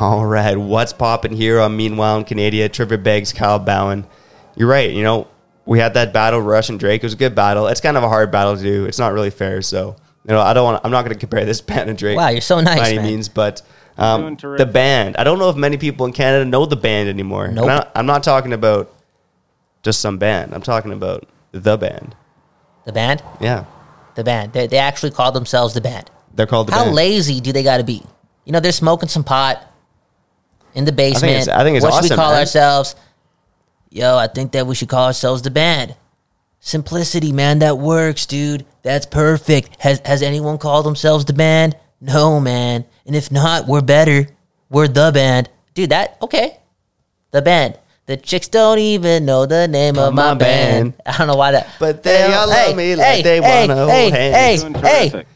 All 0.00 0.26
right, 0.26 0.56
what's 0.56 0.92
popping 0.92 1.36
here 1.36 1.60
on 1.60 1.76
Meanwhile 1.76 2.16
in 2.18 2.24
Canada? 2.24 2.68
Trevor 2.68 2.96
Beggs, 2.96 3.32
Kyle 3.32 3.60
Bowen. 3.60 4.08
You're 4.56 4.68
right. 4.68 4.90
You 4.90 5.04
know, 5.04 5.28
we 5.66 5.78
had 5.78 5.94
that 5.94 6.12
battle, 6.12 6.40
Rush 6.40 6.68
and 6.68 6.78
Drake. 6.80 7.02
It 7.02 7.06
was 7.06 7.12
a 7.14 7.16
good 7.16 7.34
battle. 7.34 7.66
It's 7.68 7.80
kind 7.80 7.96
of 7.96 8.02
a 8.02 8.08
hard 8.08 8.30
battle 8.30 8.56
to 8.56 8.62
do. 8.62 8.86
It's 8.86 8.98
not 8.98 9.12
really 9.12 9.30
fair. 9.30 9.62
So, 9.62 9.96
you 10.26 10.32
know, 10.34 10.40
I 10.40 10.52
don't 10.52 10.64
want. 10.64 10.84
I'm 10.84 10.90
not 10.90 11.02
going 11.04 11.14
to 11.14 11.18
compare 11.20 11.44
this 11.44 11.60
band 11.60 11.88
to 11.88 11.94
Drake. 11.94 12.16
Wow, 12.16 12.28
you're 12.28 12.40
so 12.40 12.60
nice, 12.60 12.78
by 12.78 12.88
any 12.88 12.96
man. 12.98 13.06
means. 13.06 13.28
But 13.28 13.62
um, 13.98 14.36
the 14.36 14.66
band. 14.70 15.16
I 15.16 15.24
don't 15.24 15.38
know 15.38 15.50
if 15.50 15.56
many 15.56 15.76
people 15.76 16.06
in 16.06 16.12
Canada 16.12 16.44
know 16.44 16.66
the 16.66 16.76
band 16.76 17.08
anymore. 17.08 17.46
And 17.46 17.56
Nope. 17.56 17.68
I- 17.68 17.86
I'm 17.94 18.06
not 18.06 18.22
talking 18.22 18.52
about 18.52 18.92
just 19.82 20.00
some 20.00 20.18
band. 20.18 20.54
I'm 20.54 20.62
talking 20.62 20.92
about 20.92 21.26
the 21.52 21.76
band. 21.76 22.14
The 22.86 22.92
band? 22.92 23.22
Yeah, 23.40 23.64
The 24.14 24.24
band. 24.24 24.52
They, 24.54 24.66
they 24.66 24.78
actually 24.78 25.10
call 25.12 25.32
themselves 25.32 25.74
the 25.74 25.80
band. 25.82 26.10
they're 26.34 26.46
called 26.46 26.68
the 26.68 26.72
How 26.72 26.84
band. 26.84 26.96
lazy 26.96 27.40
do 27.40 27.52
they 27.52 27.62
got 27.62 27.76
to 27.76 27.84
be? 27.84 28.02
You 28.46 28.52
know, 28.52 28.60
they're 28.60 28.72
smoking 28.72 29.08
some 29.08 29.22
pot 29.22 29.62
in 30.74 30.84
the 30.86 30.92
basement. 30.92 31.32
it's- 31.42 31.48
I 31.48 31.62
think 31.62 31.76
it's 31.76 31.84
what 31.84 32.02
should 32.02 32.10
we 32.10 32.16
call 32.16 32.30
man. 32.30 32.40
ourselves? 32.40 32.96
Yo, 33.90 34.16
I 34.16 34.28
think 34.28 34.52
that 34.52 34.66
we 34.66 34.74
should 34.74 34.88
call 34.88 35.06
ourselves 35.06 35.42
the 35.42 35.50
band. 35.50 35.96
Simplicity, 36.60 37.32
man, 37.32 37.58
that 37.58 37.78
works, 37.78 38.26
dude. 38.26 38.64
That's 38.82 39.06
perfect. 39.06 39.76
Has 39.80 40.00
has 40.04 40.22
anyone 40.22 40.58
called 40.58 40.86
themselves 40.86 41.24
the 41.24 41.32
band? 41.32 41.76
No, 42.00 42.38
man. 42.38 42.84
And 43.04 43.16
if 43.16 43.32
not, 43.32 43.66
we're 43.66 43.80
better. 43.80 44.28
We're 44.68 44.88
the 44.88 45.10
band, 45.12 45.48
dude. 45.74 45.90
That 45.90 46.16
okay? 46.22 46.58
The 47.32 47.42
band. 47.42 47.78
The 48.06 48.16
chicks 48.16 48.48
don't 48.48 48.78
even 48.78 49.24
know 49.24 49.46
the 49.46 49.68
name 49.68 49.98
of 49.98 50.14
my, 50.14 50.32
my 50.32 50.34
band. 50.34 50.96
band. 50.96 51.02
I 51.06 51.18
don't 51.18 51.26
know 51.28 51.36
why 51.36 51.52
that. 51.52 51.68
But 51.78 52.02
they 52.02 52.22
all 52.32 52.48
love 52.48 52.76
me 52.76 52.96
like 52.96 53.24
they 53.24 53.40
hey, 53.40 53.68
wanna 53.68 53.76
hold 53.76 53.90
hey, 53.90 54.10
hands. 54.10 54.62
Doing 54.62 54.74
Hey, 54.74 54.80
hey, 54.80 55.10
terrific. 55.10 55.26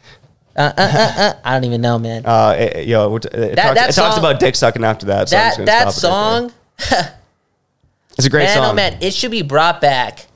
Uh, 0.57 0.71
uh, 0.77 0.81
uh, 1.17 1.33
I 1.43 1.53
don't 1.53 1.65
even 1.65 1.81
know, 1.81 1.99
man. 1.99 2.25
Uh, 2.25 2.53
eh, 2.57 2.63
eh, 2.63 2.79
it, 2.79 2.87
yo, 2.87 3.13
it, 3.15 3.25
it, 3.25 3.55
talks, 3.55 3.75
that 3.75 3.89
it 3.89 3.93
talks 3.93 4.17
about 4.17 4.39
dick 4.39 4.55
sucking 4.55 4.85
after 4.85 5.07
that. 5.07 5.27
So 5.27 5.35
that 5.35 5.65
that 5.65 5.91
stop 5.91 6.43
it 6.43 6.53
right 6.79 6.81
song, 6.81 7.11
it's 8.17 8.27
a 8.27 8.29
great 8.29 8.45
man, 8.45 8.57
song. 8.57 8.71
oh 8.71 8.73
man, 8.73 8.97
it 9.01 9.13
should 9.13 9.31
be 9.31 9.41
brought 9.41 9.81
back. 9.81 10.27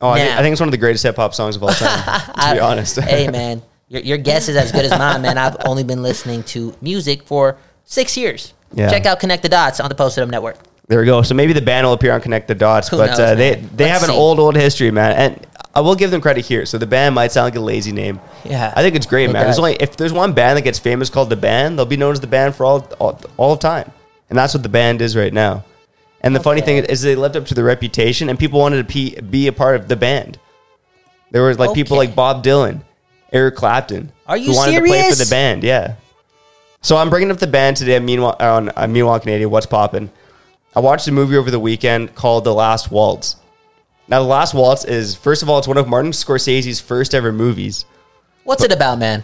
Oh, 0.00 0.10
I, 0.10 0.18
think. 0.18 0.38
I 0.38 0.42
think 0.42 0.52
it's 0.52 0.60
one 0.60 0.68
of 0.68 0.72
the 0.72 0.78
greatest 0.78 1.02
hip 1.02 1.16
hop 1.16 1.34
songs 1.34 1.56
of 1.56 1.62
all 1.62 1.70
time. 1.70 2.20
to 2.34 2.54
be 2.54 2.60
honest. 2.60 3.00
hey, 3.00 3.28
man, 3.28 3.62
your, 3.88 4.02
your 4.02 4.18
guess 4.18 4.48
is 4.48 4.56
as 4.56 4.72
good 4.72 4.84
as 4.84 4.90
mine, 4.90 5.22
man. 5.22 5.38
I've 5.38 5.56
only 5.64 5.84
been 5.84 6.02
listening 6.02 6.42
to 6.44 6.74
music 6.80 7.22
for 7.22 7.56
six 7.84 8.16
years. 8.16 8.52
Yeah. 8.72 8.90
Check 8.90 9.06
out 9.06 9.20
Connect 9.20 9.42
the 9.42 9.48
Dots 9.48 9.80
on 9.80 9.88
the 9.88 9.94
Post 9.94 10.18
Up 10.18 10.28
Network. 10.28 10.58
There 10.88 11.00
we 11.00 11.06
go. 11.06 11.22
So 11.22 11.34
maybe 11.34 11.52
the 11.52 11.62
band 11.62 11.86
will 11.86 11.94
appear 11.94 12.12
on 12.12 12.20
Connect 12.20 12.46
the 12.46 12.54
Dots, 12.54 12.88
Who 12.88 12.98
but 12.98 13.06
knows, 13.10 13.18
uh, 13.18 13.34
they 13.34 13.54
they 13.54 13.84
Let's 13.86 14.00
have 14.00 14.08
an 14.08 14.14
see. 14.14 14.20
old 14.20 14.38
old 14.38 14.54
history, 14.54 14.90
man. 14.90 15.12
And 15.12 15.46
I 15.74 15.80
will 15.80 15.96
give 15.96 16.10
them 16.10 16.20
credit 16.20 16.44
here. 16.44 16.64
So 16.64 16.78
the 16.78 16.86
band 16.86 17.14
might 17.14 17.32
sound 17.32 17.44
like 17.44 17.56
a 17.56 17.60
lazy 17.60 17.92
name. 17.92 18.20
Yeah, 18.44 18.72
I 18.76 18.82
think 18.82 18.94
it's 18.94 19.06
great, 19.06 19.28
it 19.28 19.32
man. 19.32 19.44
There's 19.44 19.58
only 19.58 19.74
if 19.74 19.96
there's 19.96 20.12
one 20.12 20.32
band 20.32 20.58
that 20.58 20.62
gets 20.62 20.78
famous 20.78 21.10
called 21.10 21.28
the 21.28 21.36
band, 21.36 21.78
they'll 21.78 21.86
be 21.86 21.96
known 21.96 22.12
as 22.12 22.20
the 22.20 22.26
band 22.26 22.54
for 22.54 22.64
all 22.64 22.80
all, 23.00 23.20
all 23.36 23.56
time, 23.56 23.90
and 24.30 24.38
that's 24.38 24.54
what 24.54 24.62
the 24.62 24.68
band 24.68 25.02
is 25.02 25.16
right 25.16 25.32
now. 25.32 25.64
And 26.26 26.34
the 26.34 26.40
funny 26.40 26.60
thing 26.60 26.78
is, 26.78 27.02
they 27.02 27.14
lived 27.14 27.36
up 27.36 27.46
to 27.46 27.54
their 27.54 27.64
reputation, 27.64 28.28
and 28.28 28.36
people 28.36 28.58
wanted 28.58 28.78
to 28.78 28.92
be, 28.92 29.14
be 29.20 29.46
a 29.46 29.52
part 29.52 29.76
of 29.76 29.86
the 29.86 29.94
band. 29.94 30.40
There 31.30 31.40
were 31.40 31.54
like 31.54 31.72
people 31.72 31.96
like 31.96 32.16
Bob 32.16 32.42
Dylan, 32.42 32.80
Eric 33.32 33.54
Clapton, 33.54 34.10
Are 34.26 34.36
you 34.36 34.50
who 34.50 34.56
wanted 34.56 34.72
to 34.72 34.86
play 34.86 35.08
for 35.08 35.14
the 35.14 35.30
band. 35.30 35.62
Yeah. 35.62 35.94
So 36.82 36.96
I'm 36.96 37.10
bringing 37.10 37.30
up 37.30 37.38
the 37.38 37.46
band 37.46 37.76
today. 37.76 38.00
Meanwhile, 38.00 38.34
on 38.40 38.72
uh, 38.74 38.88
Meanwhile 38.88 39.20
Canadian, 39.20 39.50
what's 39.50 39.66
poppin'? 39.66 40.10
I 40.74 40.80
watched 40.80 41.06
a 41.06 41.12
movie 41.12 41.36
over 41.36 41.52
the 41.52 41.60
weekend 41.60 42.16
called 42.16 42.42
The 42.42 42.52
Last 42.52 42.90
Waltz. 42.90 43.36
Now, 44.08 44.20
The 44.20 44.28
Last 44.28 44.52
Waltz 44.52 44.84
is 44.84 45.14
first 45.14 45.44
of 45.44 45.48
all, 45.48 45.60
it's 45.60 45.68
one 45.68 45.78
of 45.78 45.86
Martin 45.86 46.10
Scorsese's 46.10 46.80
first 46.80 47.14
ever 47.14 47.30
movies. 47.30 47.84
What's 48.42 48.64
it 48.64 48.72
about, 48.72 48.98
man? 48.98 49.22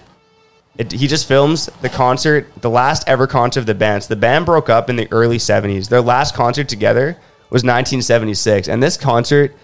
It, 0.79 0.93
he 0.93 1.07
just 1.07 1.29
films 1.29 1.69
the 1.83 1.89
concert, 1.89 2.51
the 2.61 2.71
last 2.71 3.07
ever 3.07 3.27
concert 3.27 3.61
of 3.61 3.67
the 3.67 3.75
band. 3.75 4.05
So 4.05 4.15
the 4.15 4.21
band 4.21 4.47
broke 4.47 4.71
up 4.71 4.89
in 4.89 4.97
the 4.97 5.07
early 5.13 5.37
70s. 5.37 5.89
Their 5.89 6.01
last 6.01 6.35
concert 6.35 6.69
together 6.69 7.19
was 7.51 7.63
1976. 7.63 8.69
And 8.69 8.83
this 8.83 8.97
concert 8.97 9.55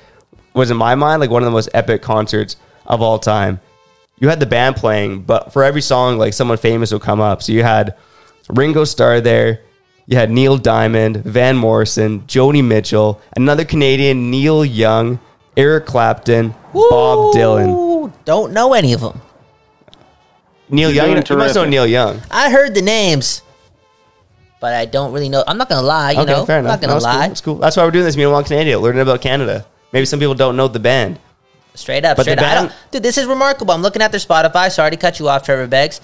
was, 0.52 0.70
in 0.70 0.76
my 0.76 0.94
mind, 0.94 1.20
like 1.20 1.30
one 1.30 1.42
of 1.42 1.46
the 1.46 1.52
most 1.52 1.70
epic 1.72 2.02
concerts 2.02 2.56
of 2.86 3.00
all 3.00 3.18
time. 3.18 3.60
You 4.18 4.28
had 4.28 4.40
the 4.40 4.46
band 4.46 4.76
playing, 4.76 5.22
but 5.22 5.52
for 5.52 5.64
every 5.64 5.80
song, 5.80 6.18
like 6.18 6.34
someone 6.34 6.58
famous 6.58 6.92
would 6.92 7.02
come 7.02 7.20
up. 7.20 7.42
So 7.42 7.52
you 7.52 7.62
had 7.62 7.96
Ringo 8.48 8.84
Starr 8.84 9.20
there. 9.20 9.60
You 10.06 10.16
had 10.16 10.30
Neil 10.30 10.56
Diamond, 10.56 11.18
Van 11.18 11.56
Morrison, 11.56 12.22
Joni 12.22 12.64
Mitchell, 12.64 13.20
another 13.36 13.64
Canadian, 13.64 14.30
Neil 14.30 14.64
Young, 14.64 15.20
Eric 15.56 15.84
Clapton, 15.84 16.54
Bob 16.72 17.34
Dylan. 17.34 18.12
Don't 18.24 18.52
know 18.52 18.72
any 18.72 18.94
of 18.94 19.00
them. 19.00 19.20
Neil 20.70 20.90
You're 20.92 21.06
Young, 21.06 21.22
you 21.28 21.36
must 21.36 21.54
know. 21.54 21.64
Neil 21.64 21.86
Young. 21.86 22.20
I 22.30 22.50
heard 22.50 22.74
the 22.74 22.82
names, 22.82 23.42
but 24.60 24.74
I 24.74 24.84
don't 24.84 25.12
really 25.12 25.28
know. 25.28 25.42
I'm 25.46 25.58
not 25.58 25.68
gonna 25.68 25.86
lie. 25.86 26.12
You 26.12 26.24
know, 26.24 26.44
fair 26.44 26.58
I'm 26.58 26.64
enough. 26.64 26.80
not 26.80 26.80
gonna 26.80 26.94
No, 26.94 27.00
that's 27.00 27.04
lie. 27.04 27.12
Cool. 27.14 27.28
That's 27.28 27.40
cool. 27.40 27.54
That's 27.56 27.76
why 27.76 27.84
we're 27.84 27.90
doing 27.90 28.04
this. 28.04 28.16
Meanwhile, 28.16 28.44
Canada, 28.44 28.78
learning 28.78 29.00
about 29.02 29.20
Canada. 29.22 29.64
Maybe 29.92 30.04
some 30.06 30.18
people 30.20 30.34
don't 30.34 30.56
know 30.56 30.68
the 30.68 30.78
band. 30.80 31.18
Straight 31.74 32.04
up, 32.04 32.16
But 32.16 32.24
the 32.26 32.32
straight 32.32 32.38
up. 32.40 32.44
I 32.44 32.54
band- 32.54 32.68
don't, 32.70 32.90
dude, 32.90 33.02
this 33.04 33.18
is 33.18 33.26
remarkable. 33.26 33.72
I'm 33.72 33.82
looking 33.82 34.02
at 34.02 34.10
their 34.10 34.20
Spotify. 34.20 34.70
Sorry 34.70 34.90
to 34.90 34.96
cut 34.96 35.18
you 35.20 35.28
off, 35.28 35.44
Trevor 35.44 35.66
Beggs. 35.68 36.00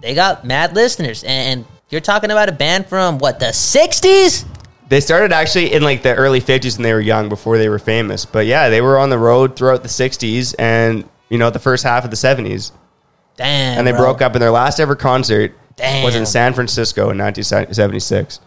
They 0.00 0.14
got 0.14 0.44
mad 0.44 0.74
listeners, 0.74 1.24
and 1.24 1.64
you're 1.90 2.00
talking 2.00 2.30
about 2.30 2.48
a 2.48 2.52
band 2.52 2.86
from 2.86 3.18
what 3.18 3.38
the 3.40 3.46
'60s? 3.46 4.44
They 4.88 5.00
started 5.00 5.32
actually 5.32 5.72
in 5.72 5.82
like 5.82 6.02
the 6.02 6.14
early 6.14 6.40
50s 6.40 6.76
when 6.76 6.82
they 6.82 6.92
were 6.92 7.00
young 7.00 7.28
before 7.30 7.56
they 7.56 7.68
were 7.70 7.78
famous. 7.78 8.24
But 8.26 8.44
yeah, 8.46 8.68
they 8.68 8.80
were 8.82 8.98
on 8.98 9.08
the 9.10 9.18
road 9.18 9.56
throughout 9.56 9.82
the 9.82 9.88
60s 9.88 10.54
and, 10.58 11.08
you 11.30 11.38
know, 11.38 11.48
the 11.48 11.58
first 11.58 11.82
half 11.82 12.04
of 12.04 12.10
the 12.10 12.16
70s. 12.16 12.72
Damn, 13.42 13.78
And 13.78 13.86
they 13.86 13.92
bro. 13.92 14.00
broke 14.00 14.22
up, 14.22 14.34
and 14.34 14.42
their 14.42 14.50
last 14.50 14.78
ever 14.80 14.94
concert 14.94 15.52
was 15.78 16.14
in 16.14 16.26
San 16.26 16.54
Francisco 16.54 17.10
in 17.10 17.18
1976. 17.18 18.40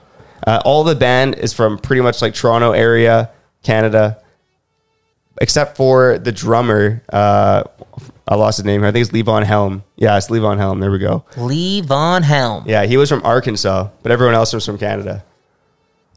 Uh, 0.47 0.61
all 0.63 0.83
the 0.83 0.95
band 0.95 1.35
is 1.35 1.53
from 1.53 1.77
pretty 1.77 2.01
much 2.01 2.21
like 2.21 2.33
Toronto 2.33 2.71
area, 2.71 3.29
Canada, 3.63 4.21
except 5.41 5.75
for 5.75 6.17
the 6.19 6.31
drummer. 6.31 7.01
Uh, 7.11 7.63
I 8.27 8.35
lost 8.35 8.57
his 8.57 8.65
name. 8.65 8.81
here. 8.81 8.87
I 8.87 8.91
think 8.91 9.07
it's 9.07 9.15
Levon 9.15 9.43
Helm. 9.43 9.83
Yeah, 9.97 10.17
it's 10.17 10.29
Levon 10.29 10.57
Helm. 10.57 10.79
There 10.79 10.91
we 10.91 10.99
go. 10.99 11.25
Levon 11.35 12.23
Helm. 12.23 12.63
Yeah, 12.67 12.85
he 12.85 12.97
was 12.97 13.09
from 13.09 13.21
Arkansas, 13.23 13.89
but 14.03 14.11
everyone 14.11 14.33
else 14.35 14.53
was 14.53 14.65
from 14.65 14.77
Canada. 14.77 15.23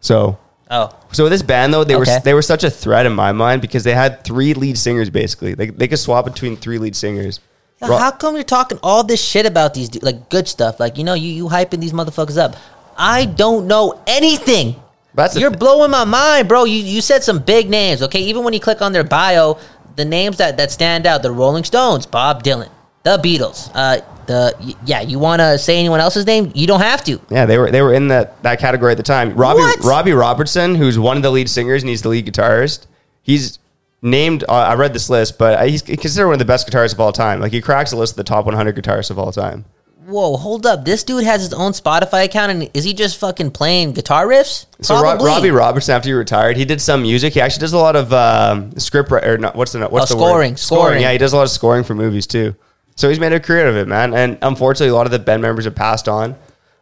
So, 0.01 0.39
Oh, 0.71 0.91
so 1.13 1.31
this 1.31 1.41
band 1.43 1.73
though, 1.73 1.83
they 1.83 1.97
Okay. 1.97 2.17
were 2.17 2.21
they 2.21 2.35
were 2.35 2.43
such 2.43 2.63
a 2.63 2.69
threat 2.71 3.07
in 3.07 3.13
my 3.15 3.33
mind 3.33 3.63
because 3.63 3.85
they 3.85 3.95
had 3.95 4.23
three 4.23 4.53
lead 4.53 4.77
singers 4.77 5.09
basically. 5.09 5.55
They 5.55 5.69
they 5.71 5.89
could 5.89 5.99
swap 5.99 6.27
between 6.27 6.57
three 6.59 6.77
lead 6.77 6.95
singers. 6.95 7.41
Yo, 7.81 7.97
how 7.97 8.11
come 8.11 8.35
you're 8.35 8.45
talking 8.45 8.79
all 8.83 9.05
this 9.05 9.23
shit 9.23 9.47
about 9.47 9.75
these, 9.75 9.89
du- 9.89 10.01
like 10.01 10.29
good 10.29 10.49
stuff? 10.49 10.81
Like 10.81 10.99
you 10.99 11.05
know, 11.05 11.15
you 11.15 11.31
you 11.31 11.45
hyping 11.47 11.81
these 11.81 11.93
motherfuckers 11.93 12.37
up. 12.37 12.57
I 12.97 13.27
don't 13.27 13.67
know 13.69 14.03
anything. 14.07 14.77
That's 15.15 15.39
you're 15.39 15.51
th- 15.51 15.61
blowing 15.61 15.91
my 15.91 16.05
mind, 16.05 16.49
bro. 16.49 16.65
You 16.65 16.83
you 16.83 17.01
said 17.01 17.23
some 17.23 17.39
big 17.39 17.71
names, 17.71 18.03
okay? 18.03 18.21
Even 18.21 18.45
when 18.45 18.53
you 18.53 18.61
click 18.61 18.83
on 18.83 18.93
their 18.93 19.05
bio, 19.05 19.59
the 19.97 20.05
names 20.05 20.39
that 20.39 20.57
that 20.57 20.71
stand 20.73 21.07
out: 21.07 21.23
the 21.23 21.31
Rolling 21.31 21.65
Stones, 21.65 22.05
Bob 22.07 22.43
Dylan, 22.43 22.71
the 23.05 23.17
Beatles. 23.19 23.71
Uh, 23.75 24.01
the 24.27 24.77
yeah, 24.85 25.01
you 25.01 25.19
want 25.19 25.41
to 25.41 25.59
say 25.59 25.79
anyone 25.79 26.01
else's 26.01 26.27
name? 26.27 26.53
You 26.55 26.67
don't 26.67 26.81
have 26.81 27.03
to. 27.05 27.21
Yeah, 27.31 27.47
they 27.47 27.59
were 27.59 27.71
they 27.71 27.83
were 27.83 27.95
in 27.95 28.09
that 28.09 28.43
that 28.43 28.59
category 28.59 28.93
at 28.93 28.97
the 28.97 29.03
time. 29.03 29.35
Robbie 29.35 29.61
What? 29.61 29.85
Robbie 29.85 30.13
Robertson, 30.13 30.75
who's 30.75 30.99
one 30.99 31.17
of 31.17 31.23
the 31.23 31.31
lead 31.31 31.49
singers 31.49 31.83
and 31.83 31.89
he's 31.91 32.03
the 32.03 32.09
lead 32.11 32.27
guitarist. 32.27 32.87
He's 33.23 33.59
named. 34.03 34.45
Uh, 34.49 34.53
I 34.53 34.75
read 34.75 34.93
this 34.93 35.11
list, 35.11 35.39
but 35.39 35.69
he's 35.69 35.83
considered 35.83 36.27
one 36.27 36.35
of 36.35 36.39
the 36.39 36.45
best 36.45 36.69
guitarists 36.69 36.93
of 36.93 37.01
all 37.01 37.13
time. 37.13 37.41
Like 37.41 37.53
he 37.53 37.61
cracks 37.61 37.91
the 37.91 37.97
list 37.97 38.13
of 38.13 38.17
the 38.17 38.25
top 38.25 38.45
100 38.47 38.77
guitarists 38.77 39.11
of 39.11 39.19
all 39.19 39.33
time. 39.33 39.65
Whoa, 40.07 40.39
hold 40.39 40.65
up! 40.65 40.87
This 40.87 41.05
dude 41.05 41.25
has 41.25 41.43
his 41.43 41.53
own 41.53 41.73
Spotify 41.73 42.25
account, 42.25 42.51
and 42.51 42.71
is 42.73 42.83
he 42.85 42.95
just 42.95 43.19
fucking 43.21 43.51
playing 43.51 43.93
guitar 43.93 44.27
riffs? 44.27 44.65
So 44.81 44.95
Ro- 45.03 45.17
Robbie 45.19 45.51
Robertson, 45.51 45.95
after 45.95 46.09
he 46.09 46.15
retired, 46.15 46.57
he 46.57 46.65
did 46.65 46.81
some 46.81 47.03
music. 47.03 47.35
He 47.35 47.43
actually 47.43 47.61
does 47.61 47.75
a 47.75 47.79
lot 47.79 47.95
of 47.95 48.11
um, 48.15 48.73
script 48.79 49.11
ri- 49.11 49.21
or 49.23 49.37
not, 49.37 49.55
what's 49.55 49.73
the 49.73 49.81
what's 49.87 50.11
Oh, 50.11 50.15
the 50.15 50.21
scoring, 50.21 50.53
word? 50.53 50.59
scoring. 50.59 51.03
Yeah, 51.03 51.13
he 51.13 51.19
does 51.19 51.35
a 51.35 51.37
lot 51.37 51.43
of 51.43 51.51
scoring 51.51 51.85
for 51.85 51.95
movies 51.95 52.27
too. 52.27 52.57
So 52.97 53.11
he's 53.11 53.21
made 53.21 53.35
a 53.35 53.39
career 53.41 53.65
out 53.65 53.69
of 53.69 53.77
it, 53.77 53.87
man. 53.87 54.15
And 54.15 54.39
unfortunately, 54.41 54.89
a 54.89 54.95
lot 54.95 55.05
of 55.05 55.13
the 55.13 55.19
band 55.19 55.43
members 55.43 55.67
have 55.67 55.75
passed 55.75 56.09
on. 56.09 56.37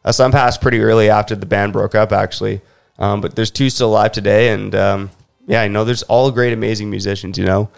Uh, 0.04 0.12
some 0.12 0.30
passed 0.30 0.60
pretty 0.60 0.78
early 0.80 1.10
after 1.10 1.34
the 1.34 1.46
band 1.46 1.72
broke 1.72 1.96
up, 1.96 2.12
actually. 2.12 2.60
Um, 2.96 3.20
but 3.20 3.34
there's 3.34 3.50
two 3.50 3.70
still 3.70 3.88
alive 3.88 4.12
today, 4.12 4.50
and 4.50 4.72
um, 4.76 5.10
yeah, 5.46 5.62
I 5.62 5.68
know 5.68 5.84
there's 5.84 6.02
all 6.04 6.30
great, 6.30 6.52
amazing 6.52 6.90
musicians, 6.90 7.38
you 7.38 7.44
know. 7.44 7.68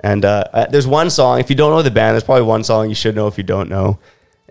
And 0.00 0.24
uh, 0.24 0.44
uh, 0.52 0.66
there's 0.66 0.86
one 0.86 1.10
song. 1.10 1.40
If 1.40 1.50
you 1.50 1.56
don't 1.56 1.70
know 1.70 1.82
the 1.82 1.90
band, 1.90 2.14
there's 2.14 2.24
probably 2.24 2.44
one 2.44 2.64
song 2.64 2.88
you 2.88 2.94
should 2.94 3.16
know 3.16 3.26
if 3.26 3.38
you 3.38 3.44
don't 3.44 3.68
know. 3.68 3.98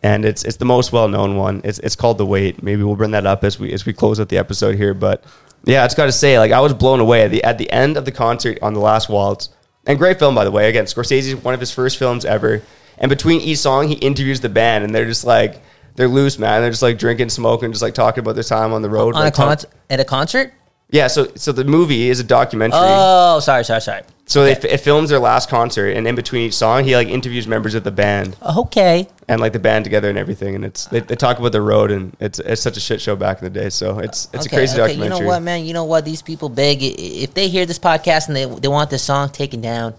And 0.03 0.25
it's 0.25 0.43
it's 0.43 0.57
the 0.57 0.65
most 0.65 0.91
well 0.91 1.07
known 1.07 1.38
one. 1.38 1.61
It's 1.63 1.79
it's 1.79 1.95
called 1.95 2.17
"The 2.17 2.25
Weight." 2.25 2.61
Maybe 2.61 2.83
we'll 2.83 2.95
bring 2.95 3.11
that 3.11 3.25
up 3.25 3.43
as 3.43 3.59
we 3.59 3.71
as 3.71 3.85
we 3.85 3.93
close 3.93 4.19
out 4.19 4.29
the 4.29 4.38
episode 4.38 4.75
here. 4.75 4.93
But 4.93 5.23
yeah, 5.63 5.85
it's 5.85 5.95
got 5.95 6.05
to 6.05 6.11
say, 6.11 6.38
like 6.38 6.51
I 6.51 6.59
was 6.59 6.73
blown 6.73 6.99
away 6.99 7.23
at 7.23 7.31
the 7.31 7.43
at 7.43 7.57
the 7.57 7.71
end 7.71 7.95
of 7.97 8.05
the 8.05 8.11
concert 8.11 8.59
on 8.61 8.73
the 8.73 8.79
last 8.79 9.09
waltz. 9.09 9.49
And 9.88 9.97
great 9.97 10.19
film, 10.19 10.35
by 10.35 10.43
the 10.43 10.51
way. 10.51 10.67
Again, 10.67 10.85
Scorsese's 10.85 11.35
one 11.35 11.53
of 11.53 11.59
his 11.59 11.71
first 11.71 11.97
films 11.97 12.25
ever. 12.25 12.61
And 12.97 13.09
between 13.09 13.41
each 13.41 13.59
song, 13.59 13.88
he 13.88 13.95
interviews 13.95 14.41
the 14.41 14.49
band, 14.49 14.83
and 14.83 14.93
they're 14.93 15.05
just 15.05 15.25
like 15.25 15.61
they're 15.95 16.07
loose, 16.07 16.38
man. 16.38 16.61
They're 16.61 16.71
just 16.71 16.81
like 16.81 16.97
drinking, 16.97 17.29
smoking, 17.29 17.71
just 17.71 17.81
like 17.81 17.93
talking 17.93 18.19
about 18.19 18.35
their 18.35 18.43
time 18.43 18.73
on 18.73 18.81
the 18.81 18.89
road. 18.89 19.15
on 19.15 19.21
a 19.21 19.25
like, 19.25 19.33
talk- 19.33 19.63
at 19.89 19.99
a 19.99 20.05
concert. 20.05 20.53
Yeah, 20.89 21.08
so 21.08 21.28
so 21.36 21.52
the 21.52 21.63
movie 21.63 22.10
is 22.10 22.19
a 22.19 22.24
documentary. 22.24 22.80
Oh, 22.82 23.39
sorry, 23.39 23.65
sorry, 23.65 23.82
sorry. 23.82 24.04
so 24.28 24.43
they 24.43 24.52
it 24.52 24.80
films 24.80 25.10
their 25.10 25.19
last 25.19 25.50
concert, 25.50 25.89
and 25.89 26.08
in 26.08 26.15
between 26.15 26.43
each 26.48 26.54
song, 26.54 26.84
he 26.84 26.95
like 26.95 27.08
interviews 27.08 27.48
members 27.48 27.74
of 27.74 27.84
the 27.84 27.91
band 27.91 28.38
Okay. 28.58 29.08
and 29.28 29.41
like 29.41 29.54
the 29.54 29.60
band 29.60 29.84
together 29.84 30.10
and 30.10 30.17
everything. 30.17 30.54
And 30.56 30.63
it's 30.63 30.86
they, 30.86 31.00
they 31.00 31.15
talk 31.15 31.39
about 31.39 31.52
the 31.54 31.62
road, 31.62 31.89
and 31.91 32.15
it's 32.19 32.39
it's 32.39 32.62
such 32.62 32.78
a 32.78 32.80
shit 32.80 33.02
show 33.02 33.15
back 33.15 33.41
in 33.41 33.45
the 33.45 33.60
day. 33.60 33.69
So 33.69 34.00
it's 34.00 34.30
it's 34.32 34.45
okay, 34.45 34.56
a 34.56 34.60
crazy 34.60 34.80
okay. 34.80 34.88
documentary. 34.93 35.17
You 35.17 35.24
know 35.24 35.28
what, 35.28 35.39
man? 35.41 35.65
You 35.65 35.74
know 35.74 35.86
what? 35.86 36.06
These 36.06 36.21
people 36.21 36.50
beg. 36.50 36.78
If 36.82 37.34
they 37.34 37.48
hear 37.50 37.65
this 37.65 37.80
podcast 37.80 38.28
and 38.28 38.36
they 38.36 38.45
they 38.45 38.67
want 38.67 38.89
this 38.91 39.04
song 39.04 39.30
taken 39.30 39.62
down, 39.62 39.95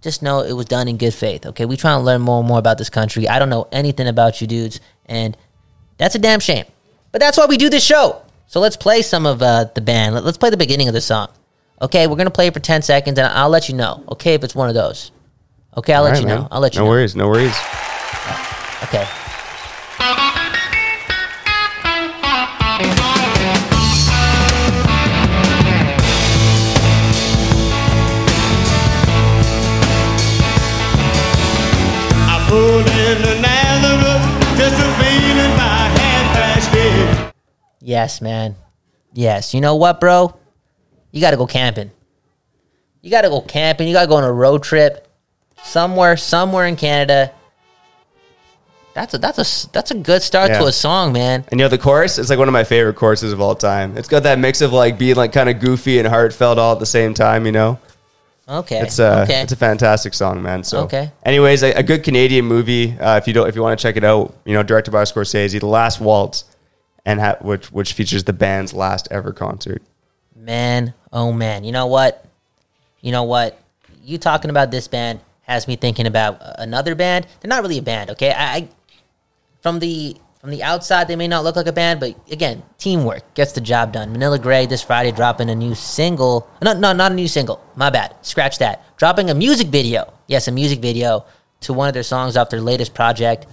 just 0.00 0.22
know 0.22 0.42
it 0.42 0.52
was 0.52 0.66
done 0.66 0.86
in 0.86 0.96
good 0.96 1.12
faith. 1.12 1.44
Okay, 1.44 1.66
we 1.66 1.76
trying 1.76 1.98
to 1.98 2.04
learn 2.04 2.20
more 2.22 2.38
and 2.38 2.48
more 2.48 2.58
about 2.58 2.78
this 2.78 2.88
country. 2.88 3.28
I 3.28 3.38
don't 3.40 3.50
know 3.50 3.66
anything 3.72 4.06
about 4.06 4.40
you 4.40 4.46
dudes, 4.46 4.80
and 5.06 5.36
that's 5.98 6.14
a 6.14 6.20
damn 6.20 6.40
shame. 6.40 6.66
But 7.12 7.20
that's 7.20 7.36
why 7.36 7.46
we 7.46 7.56
do 7.56 7.68
this 7.68 7.84
show. 7.84 8.22
So 8.50 8.58
let's 8.58 8.76
play 8.76 9.02
some 9.02 9.26
of 9.26 9.40
uh, 9.42 9.66
the 9.76 9.80
band. 9.80 10.16
Let, 10.16 10.24
us 10.24 10.36
play 10.36 10.50
the 10.50 10.56
beginning 10.56 10.88
of 10.88 10.92
the 10.92 11.00
song. 11.00 11.28
Okay, 11.80 12.08
we're 12.08 12.16
gonna 12.16 12.32
play 12.32 12.48
it 12.48 12.52
for 12.52 12.58
ten 12.58 12.82
seconds, 12.82 13.16
and 13.16 13.28
I'll 13.28 13.48
let 13.48 13.68
you 13.68 13.76
know. 13.76 14.02
Okay, 14.10 14.34
if 14.34 14.42
it's 14.42 14.56
one 14.56 14.68
of 14.68 14.74
those. 14.74 15.12
Okay, 15.76 15.92
I'll 15.92 16.00
All 16.00 16.06
let 16.06 16.14
right, 16.14 16.22
you 16.22 16.26
know. 16.26 16.48
I'll 16.50 16.60
let 16.60 16.74
you 16.74 16.80
know. 16.80 16.86
no 16.86 16.90
know. 16.90 16.96
worries, 16.96 17.14
no 17.14 17.28
worries. 17.28 17.56
Okay. 18.82 19.06
I 32.26 32.46
pulled 32.48 32.90
Yes, 37.80 38.20
man. 38.20 38.56
Yes. 39.12 39.54
You 39.54 39.60
know 39.60 39.76
what, 39.76 40.00
bro? 40.00 40.36
You 41.12 41.20
got 41.20 41.32
to 41.32 41.36
go 41.36 41.46
camping. 41.46 41.90
You 43.02 43.10
got 43.10 43.22
to 43.22 43.28
go 43.28 43.40
camping. 43.40 43.88
You 43.88 43.94
got 43.94 44.02
to 44.02 44.08
go 44.08 44.16
on 44.16 44.24
a 44.24 44.32
road 44.32 44.62
trip 44.62 45.08
somewhere, 45.62 46.16
somewhere 46.16 46.66
in 46.66 46.76
Canada. 46.76 47.32
That's 48.92 49.14
a 49.14 49.18
that's 49.18 49.38
a 49.38 49.70
that's 49.70 49.92
a 49.92 49.94
good 49.94 50.20
start 50.20 50.48
to 50.50 50.64
a 50.64 50.72
song, 50.72 51.12
man. 51.12 51.44
And 51.50 51.60
you 51.60 51.64
know 51.64 51.68
the 51.68 51.78
chorus? 51.78 52.18
It's 52.18 52.28
like 52.28 52.40
one 52.40 52.48
of 52.48 52.52
my 52.52 52.64
favorite 52.64 52.96
choruses 52.96 53.32
of 53.32 53.40
all 53.40 53.54
time. 53.54 53.96
It's 53.96 54.08
got 54.08 54.24
that 54.24 54.38
mix 54.40 54.60
of 54.62 54.72
like 54.72 54.98
being 54.98 55.14
like 55.14 55.32
kind 55.32 55.48
of 55.48 55.60
goofy 55.60 56.00
and 56.00 56.08
heartfelt 56.08 56.58
all 56.58 56.72
at 56.72 56.80
the 56.80 56.86
same 56.86 57.14
time. 57.14 57.46
You 57.46 57.52
know, 57.52 57.78
Okay. 58.48 58.80
it's 58.80 58.98
a 58.98 59.22
okay. 59.22 59.42
it's 59.42 59.52
a 59.52 59.56
fantastic 59.56 60.12
song, 60.12 60.42
man. 60.42 60.64
So 60.64 60.80
Okay. 60.82 61.12
Anyways, 61.24 61.62
a, 61.62 61.72
a 61.74 61.84
good 61.84 62.02
Canadian 62.02 62.44
movie. 62.46 62.98
Uh, 62.98 63.16
if 63.16 63.28
you 63.28 63.32
don't, 63.32 63.48
if 63.48 63.54
you 63.54 63.62
want 63.62 63.78
to 63.78 63.82
check 63.82 63.96
it 63.96 64.02
out, 64.02 64.34
you 64.44 64.54
know, 64.54 64.64
directed 64.64 64.90
by 64.90 65.04
Scorsese, 65.04 65.60
The 65.60 65.66
Last 65.66 66.00
Waltz, 66.00 66.44
and 67.04 67.20
ha- 67.20 67.36
which 67.40 67.72
which 67.72 67.92
features 67.92 68.24
the 68.24 68.32
band's 68.32 68.72
last 68.72 69.08
ever 69.10 69.32
concert. 69.32 69.82
man, 70.34 70.94
oh 71.12 71.32
man. 71.32 71.64
You 71.64 71.72
know 71.72 71.86
what? 71.86 72.24
You 73.00 73.12
know 73.12 73.24
what? 73.24 73.58
You 74.02 74.18
talking 74.18 74.50
about 74.50 74.70
this 74.70 74.88
band 74.88 75.20
has 75.42 75.66
me 75.66 75.76
thinking 75.76 76.06
about 76.06 76.40
uh, 76.40 76.54
another 76.58 76.94
band. 76.94 77.26
They're 77.40 77.48
not 77.48 77.62
really 77.62 77.78
a 77.78 77.82
band, 77.82 78.10
okay? 78.10 78.32
I, 78.32 78.56
I 78.56 78.68
from 79.62 79.78
the 79.78 80.16
from 80.40 80.50
the 80.50 80.62
outside 80.62 81.06
they 81.06 81.16
may 81.16 81.28
not 81.28 81.44
look 81.44 81.56
like 81.56 81.66
a 81.66 81.72
band, 81.72 82.00
but 82.00 82.14
again, 82.30 82.62
teamwork 82.78 83.34
gets 83.34 83.52
the 83.52 83.60
job 83.60 83.92
done. 83.92 84.10
Manila 84.12 84.38
Grey 84.38 84.64
this 84.66 84.82
Friday 84.82 85.12
dropping 85.12 85.50
a 85.50 85.54
new 85.54 85.74
single. 85.74 86.48
No, 86.62 86.72
no, 86.72 86.92
not 86.92 87.12
a 87.12 87.14
new 87.14 87.28
single. 87.28 87.62
My 87.76 87.90
bad. 87.90 88.14
Scratch 88.22 88.58
that. 88.58 88.82
Dropping 88.96 89.28
a 89.28 89.34
music 89.34 89.68
video. 89.68 90.12
Yes, 90.28 90.48
a 90.48 90.52
music 90.52 90.80
video 90.80 91.26
to 91.60 91.72
one 91.74 91.88
of 91.88 91.94
their 91.94 92.02
songs 92.02 92.36
off 92.36 92.48
their 92.48 92.60
latest 92.60 92.94
project. 92.94 93.46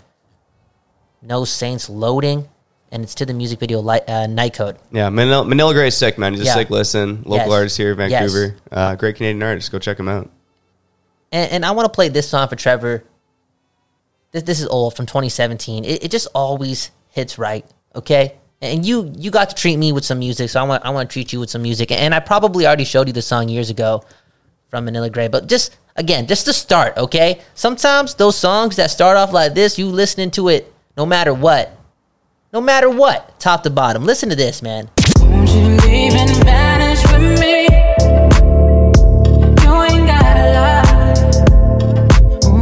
No 1.22 1.44
Saints 1.44 1.90
Loading, 1.90 2.48
and 2.92 3.04
it's 3.04 3.16
to 3.16 3.26
the 3.26 3.34
music 3.34 3.60
video 3.60 3.86
uh, 3.86 4.28
Night 4.28 4.54
Code. 4.54 4.78
Yeah, 4.92 5.10
Manila, 5.10 5.46
Manila 5.46 5.74
Grey's 5.74 5.96
sick, 5.96 6.18
man. 6.18 6.34
He's 6.34 6.42
a 6.42 6.46
Yeah. 6.46 6.54
sick 6.54 6.70
listen. 6.70 7.24
Local 7.26 7.48
Yes. 7.48 7.52
artist 7.52 7.78
here 7.78 7.92
in 7.92 8.10
Yes. 8.10 8.32
Vancouver. 8.32 8.56
Uh, 8.72 8.96
great 8.96 9.16
Canadian 9.16 9.44
artist. 9.44 9.72
Go 9.72 9.80
check 9.80 10.00
him 10.00 10.08
out. 10.08 10.30
and, 11.32 11.52
and 11.52 11.66
I 11.66 11.72
want 11.72 11.86
to 11.86 11.96
play 11.96 12.08
this 12.10 12.30
song 12.30 12.48
for 12.48 12.56
Trevor. 12.56 13.04
This 14.32 14.44
this 14.44 14.60
is 14.60 14.68
old 14.68 14.96
from 14.96 15.06
2017. 15.06 15.86
It, 15.86 16.04
it 16.06 16.12
just 16.12 16.28
always 16.34 16.92
hits 17.10 17.38
right, 17.38 17.66
okay? 17.96 18.36
And 18.62 18.86
you 18.86 19.14
you 19.18 19.30
got 19.32 19.50
to 19.50 19.56
treat 19.56 19.78
me 19.78 19.92
with 19.92 20.04
some 20.06 20.20
music, 20.20 20.50
so 20.50 20.60
I 20.60 20.64
want 20.64 20.86
I 20.86 20.90
want 20.90 21.10
to 21.10 21.14
treat 21.14 21.32
you 21.34 21.40
with 21.40 21.50
some 21.50 21.62
music. 21.62 21.92
And 21.92 22.14
I 22.14 22.20
probably 22.20 22.66
already 22.66 22.86
showed 22.86 23.08
you 23.08 23.14
the 23.14 23.22
song 23.22 23.50
years 23.50 23.70
ago 23.70 24.04
from 24.70 24.86
Manila 24.86 25.10
Grey, 25.10 25.28
but 25.28 25.48
just 25.48 25.76
again, 25.96 26.28
just 26.28 26.46
to 26.46 26.54
start, 26.54 26.98
okay? 26.98 27.40
Sometimes 27.56 28.16
those 28.16 28.36
songs 28.36 28.76
that 28.76 28.92
start 28.92 29.16
off 29.18 29.32
like 29.32 29.54
this, 29.54 29.78
you 29.80 29.88
listening 29.88 30.32
to 30.32 30.50
it 30.50 30.72
no 30.98 31.06
matter 31.06 31.34
what, 31.34 31.77
no 32.54 32.62
matter 32.62 32.90
what, 32.90 33.40
top 33.40 33.64
to 33.64 33.70
bottom. 33.70 34.04
Listen 34.06 34.30
to 34.30 34.36
this, 34.36 34.62
man. 34.62 34.90
Won't 35.20 35.50
you 35.50 35.62
leave 35.88 36.14
and 36.14 36.32
vanish 36.44 37.02
with 37.12 37.40
me? 37.40 37.64
You 39.64 39.74
ain't 39.84 40.08
gotta 40.08 40.54
lie. 40.54 40.84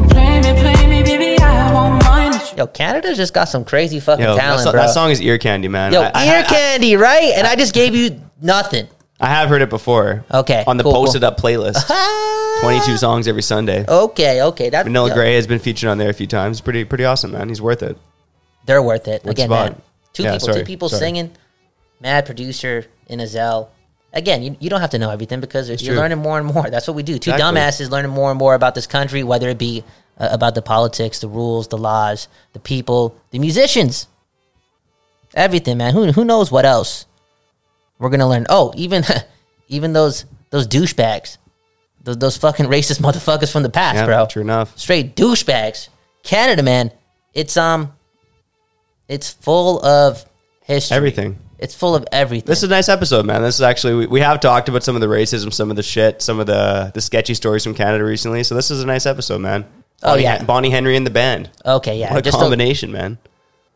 Play 0.10 0.41
me, 0.41 0.60
play 0.60 0.88
me, 0.88 1.04
baby, 1.04 1.39
I 1.41 1.71
won't 1.74 2.04
mind. 2.04 2.41
Yo, 2.58 2.67
Canada's 2.67 3.17
just 3.17 3.34
got 3.34 3.45
some 3.45 3.63
crazy 3.63 4.00
fucking 4.00 4.24
Yo, 4.26 4.36
that, 4.36 4.41
talent, 4.41 4.63
so- 4.63 4.71
bro. 4.71 4.82
that 4.82 4.89
song 4.93 5.12
is 5.12 5.21
ear 5.21 5.38
candy, 5.38 5.67
man. 5.67 5.93
Yo, 5.93 6.02
I, 6.02 6.12
I 6.13 6.26
ear 6.26 6.43
ha- 6.43 6.50
candy, 6.50 6.95
right? 6.95 7.34
And 7.36 7.45
I 7.45 7.56
just 7.56 7.74
gave 7.74 7.95
you 7.95 8.19
nothing. 8.41 8.88
I 9.19 9.28
have 9.28 9.48
heard 9.48 9.62
it 9.62 9.69
before. 9.69 10.26
Okay, 10.30 10.63
On 10.67 10.76
the 10.76 10.84
cool, 10.84 10.91
cool. 10.91 11.04
posted 11.06 11.24
up 11.24 11.39
playlist. 11.39 11.88
22 12.62 12.98
songs 12.98 13.28
every 13.30 13.41
Sunday. 13.43 13.86
Okay, 13.88 14.41
okay. 14.41 14.69
That 14.69 14.86
Manila 14.86 15.08
yo, 15.10 15.13
Grey 15.15 15.36
has 15.36 15.48
been 15.48 15.60
featured 15.60 15.89
on 15.89 15.98
there 16.00 16.10
a 16.10 16.13
few 16.13 16.28
times. 16.28 16.60
Pretty 16.60 16.84
pretty 16.84 17.06
awesome, 17.06 17.32
man. 17.32 17.48
He's 17.48 17.62
worth 17.62 17.82
it. 17.82 17.98
They're 18.65 18.82
worth 18.82 19.08
it. 19.08 19.25
Again, 19.25 19.49
man. 19.49 19.82
Two 20.13 20.23
Yeah, 20.23 20.34
people, 20.34 20.45
sorry, 20.47 20.60
two 20.60 20.65
people 20.65 20.89
sorry. 20.89 20.99
singing. 20.99 21.32
Mad 21.99 22.25
producer 22.25 22.86
in 23.08 23.19
a 23.19 23.28
Zell. 23.28 23.69
Again, 24.13 24.43
you, 24.43 24.56
you 24.60 24.69
don't 24.69 24.82
have 24.82 24.91
to 24.91 24.97
know 24.99 25.10
everything 25.12 25.41
because 25.41 25.67
you're 25.69 25.78
true. 25.78 25.95
learning 25.95 26.19
more 26.19 26.38
and 26.38 26.47
more. 26.47 26.69
That's 26.69 26.88
what 26.88 26.95
we 26.95 27.04
do. 27.04 27.19
Two 27.19 27.32
Exactly. 27.32 27.60
dumbasses 27.60 27.89
learning 27.89 28.12
more 28.12 28.30
and 28.32 28.39
more 28.39 28.56
about 28.56 28.73
this 28.75 28.88
country, 28.88 29.23
whether 29.23 29.49
it 29.49 29.58
be 29.58 29.84
uh, 30.17 30.30
about 30.32 30.56
the 30.56 30.62
politics, 30.62 31.19
the 31.19 31.28
rules, 31.28 31.67
the 31.67 31.78
laws, 31.78 32.28
the 32.54 32.60
people, 32.60 33.15
the 33.32 33.39
musicians, 33.39 34.08
everything, 35.34 35.78
man. 35.78 35.93
Who 35.93 36.12
who 36.12 36.23
knows 36.25 36.51
what 36.51 36.65
else 36.65 37.06
we're 37.99 38.10
gonna 38.10 38.28
learn? 38.28 38.45
Oh, 38.49 38.73
even 38.75 39.04
even 39.67 39.93
those 39.93 40.25
those 40.49 40.67
douchebags 40.67 41.38
Th- 42.06 42.17
those 42.17 42.38
fucking 42.38 42.67
racist 42.67 43.01
motherfuckers 43.06 43.51
from 43.51 43.63
the 43.63 43.69
past, 43.69 43.95
Yeah, 43.97 44.06
bro. 44.06 44.25
true 44.28 44.41
enough. 44.43 44.78
Straight 44.78 45.15
douchebags. 45.15 45.89
Canada, 46.23 46.63
man, 46.63 46.91
it's 47.34 47.58
um, 47.58 47.93
it's 49.07 49.31
full 49.31 49.83
of 49.85 50.25
history. 50.63 50.95
Everything. 50.97 51.37
It's 51.57 51.73
full 51.73 51.95
of 51.95 52.05
everything. 52.11 52.47
This 52.47 52.59
is 52.59 52.63
a 52.65 52.67
nice 52.67 52.89
episode, 52.89 53.25
man. 53.25 53.41
This 53.41 53.55
is 53.55 53.61
actually 53.61 53.95
we, 53.95 54.07
we 54.07 54.19
have 54.19 54.39
talked 54.41 54.67
about 54.67 54.83
some 54.83 54.95
of 54.95 55.01
the 55.01 55.07
racism, 55.07 55.53
some 55.53 55.69
of 55.69 55.75
the 55.77 55.83
shit, 55.83 56.21
some 56.21 56.39
of 56.39 56.47
the 56.47 56.91
the 56.93 57.01
sketchy 57.01 57.33
stories 57.33 57.63
from 57.63 57.73
Canada 57.73 58.03
recently. 58.03 58.43
So 58.43 58.55
this 58.55 58.69
is 58.71 58.81
a 58.83 58.85
nice 58.85 59.05
episode, 59.05 59.39
man. 59.39 59.63
Oh, 60.03 60.11
Bonnie, 60.11 60.23
yeah. 60.23 60.43
Bonnie 60.43 60.69
Henry 60.69 60.97
and 60.97 61.05
the 61.05 61.11
band. 61.11 61.49
okay, 61.65 61.97
yeah, 61.97 62.11
What 62.13 62.19
a 62.19 62.21
just 62.21 62.37
a- 62.37 62.41
combination, 62.41 62.91
man. 62.91 63.17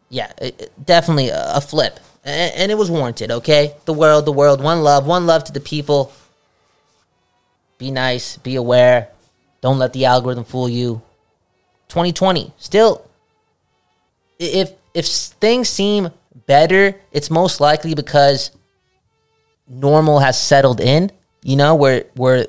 yeah, 0.09 0.31
it- 0.41 0.59
it- 0.61 0.85
definitely 0.85 1.29
a 1.29 1.53
a 1.55 1.61
flip, 1.61 1.99
A- 2.25 2.29
and 2.59 2.69
it 2.69 2.75
was 2.77 2.91
warranted. 2.91 3.31
Okay, 3.31 3.73
the 3.85 3.93
world, 3.93 4.25
the 4.25 4.33
world, 4.33 4.61
one 4.61 4.83
love, 4.83 5.07
one 5.07 5.25
love 5.25 5.45
to 5.45 5.53
the 5.53 5.61
people. 5.61 6.11
Be 7.77 7.89
nice, 7.91 8.35
be 8.37 8.55
aware, 8.57 9.07
don't 9.61 9.79
let 9.79 9.93
the 9.93 10.03
algorithm 10.05 10.43
fool 10.43 10.67
you. 10.67 11.01
2020, 11.87 12.51
still, 12.57 13.05
if 14.37 14.71
if 14.93 15.06
things 15.08 15.69
seem 15.69 16.10
better, 16.47 16.95
it's 17.12 17.30
most 17.30 17.60
likely 17.60 17.93
because 17.93 18.52
normal 19.67 20.19
has 20.19 20.39
settled 20.39 20.80
in. 20.82 21.12
You 21.43 21.56
know, 21.56 21.75
where 21.75 22.06
where 22.15 22.47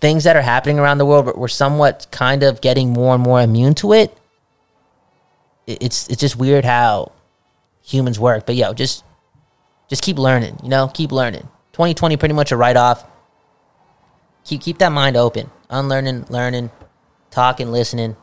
things 0.00 0.24
that 0.24 0.36
are 0.36 0.42
happening 0.42 0.78
around 0.78 0.98
the 0.98 1.06
world, 1.06 1.26
we're- 1.26 1.38
we're 1.38 1.48
somewhat 1.48 2.06
kind 2.10 2.42
of 2.42 2.60
getting 2.60 2.90
more 2.90 3.14
and 3.14 3.22
more 3.22 3.40
immune 3.40 3.74
to 3.74 3.92
it 3.92 4.16
it- 5.66 5.78
it's 5.82 6.08
it's 6.08 6.20
just 6.20 6.36
weird 6.36 6.64
how 6.64 7.12
humans 7.82 8.18
work. 8.18 8.46
But 8.46 8.56
yo, 8.56 8.72
just 8.72 9.04
just 9.88 10.02
keep 10.02 10.18
learning, 10.18 10.58
you 10.62 10.68
know, 10.68 10.88
keep 10.88 11.12
learning. 11.12 11.48
2020 11.72 12.16
pretty 12.16 12.34
much 12.34 12.52
a 12.52 12.56
write 12.56 12.76
off. 12.76 13.04
Keep 14.44 14.62
keep 14.62 14.78
that 14.78 14.90
mind 14.92 15.16
open. 15.16 15.50
Unlearning, 15.68 16.26
learning, 16.28 16.70
talking, 17.30 17.70
listening. 17.70 18.16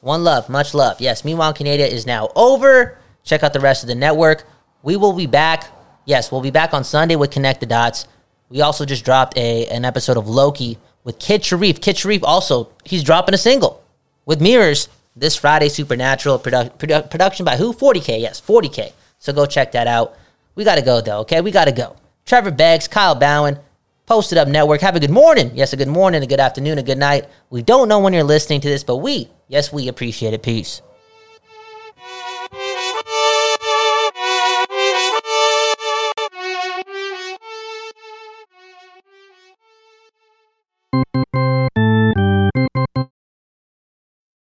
One 0.00 0.22
love, 0.24 0.48
much 0.48 0.74
love. 0.74 1.00
Yes, 1.00 1.24
Meanwhile 1.24 1.54
Canada 1.54 1.92
is 1.92 2.06
now 2.06 2.30
over. 2.36 2.98
Check 3.24 3.42
out 3.42 3.52
the 3.52 3.60
rest 3.60 3.82
of 3.82 3.88
the 3.88 3.94
network. 3.94 4.44
We 4.82 4.96
will 4.96 5.12
be 5.12 5.26
back. 5.26 5.64
Yes, 6.04 6.30
we'll 6.30 6.40
be 6.40 6.50
back 6.50 6.72
on 6.72 6.84
Sunday 6.84 7.16
with 7.16 7.30
Connect 7.30 7.60
the 7.60 7.66
Dots. 7.66 8.06
We 8.48 8.60
also 8.60 8.84
just 8.84 9.04
dropped 9.04 9.36
a 9.36 9.66
an 9.66 9.84
episode 9.84 10.16
of 10.16 10.28
Loki 10.28 10.78
with 11.04 11.18
Kid 11.18 11.44
Sharif. 11.44 11.80
Kid 11.80 11.98
Sharif 11.98 12.22
also 12.24 12.70
he's 12.84 13.02
dropping 13.02 13.34
a 13.34 13.38
single 13.38 13.82
with 14.24 14.40
Mirrors 14.40 14.88
this 15.16 15.36
Friday. 15.36 15.68
Supernatural 15.68 16.38
produ- 16.38 16.72
produ- 16.78 17.10
production 17.10 17.44
by 17.44 17.56
who? 17.56 17.72
40k. 17.74 18.20
Yes, 18.20 18.40
40k. 18.40 18.92
So 19.18 19.32
go 19.32 19.46
check 19.46 19.72
that 19.72 19.86
out. 19.86 20.16
We 20.54 20.64
got 20.64 20.76
to 20.76 20.82
go 20.82 21.00
though. 21.00 21.20
Okay, 21.20 21.40
we 21.40 21.50
got 21.50 21.64
to 21.66 21.72
go. 21.72 21.96
Trevor 22.24 22.50
Beggs, 22.52 22.88
Kyle 22.88 23.14
Bowen, 23.14 23.58
Posted 24.08 24.38
Up 24.38 24.48
Network. 24.48 24.80
Have 24.80 24.96
a 24.96 25.00
good 25.00 25.10
morning. 25.10 25.50
Yes, 25.54 25.74
a 25.74 25.76
good 25.76 25.86
morning, 25.86 26.22
a 26.22 26.26
good 26.26 26.40
afternoon, 26.40 26.78
a 26.78 26.82
good 26.82 26.96
night. 26.96 27.28
We 27.50 27.60
don't 27.60 27.88
know 27.88 27.98
when 27.98 28.14
you're 28.14 28.24
listening 28.24 28.62
to 28.62 28.68
this, 28.68 28.82
but 28.82 28.96
we, 28.96 29.28
yes, 29.48 29.70
we 29.70 29.88
appreciate 29.88 30.32
it. 30.32 30.42
Peace. 30.42 30.80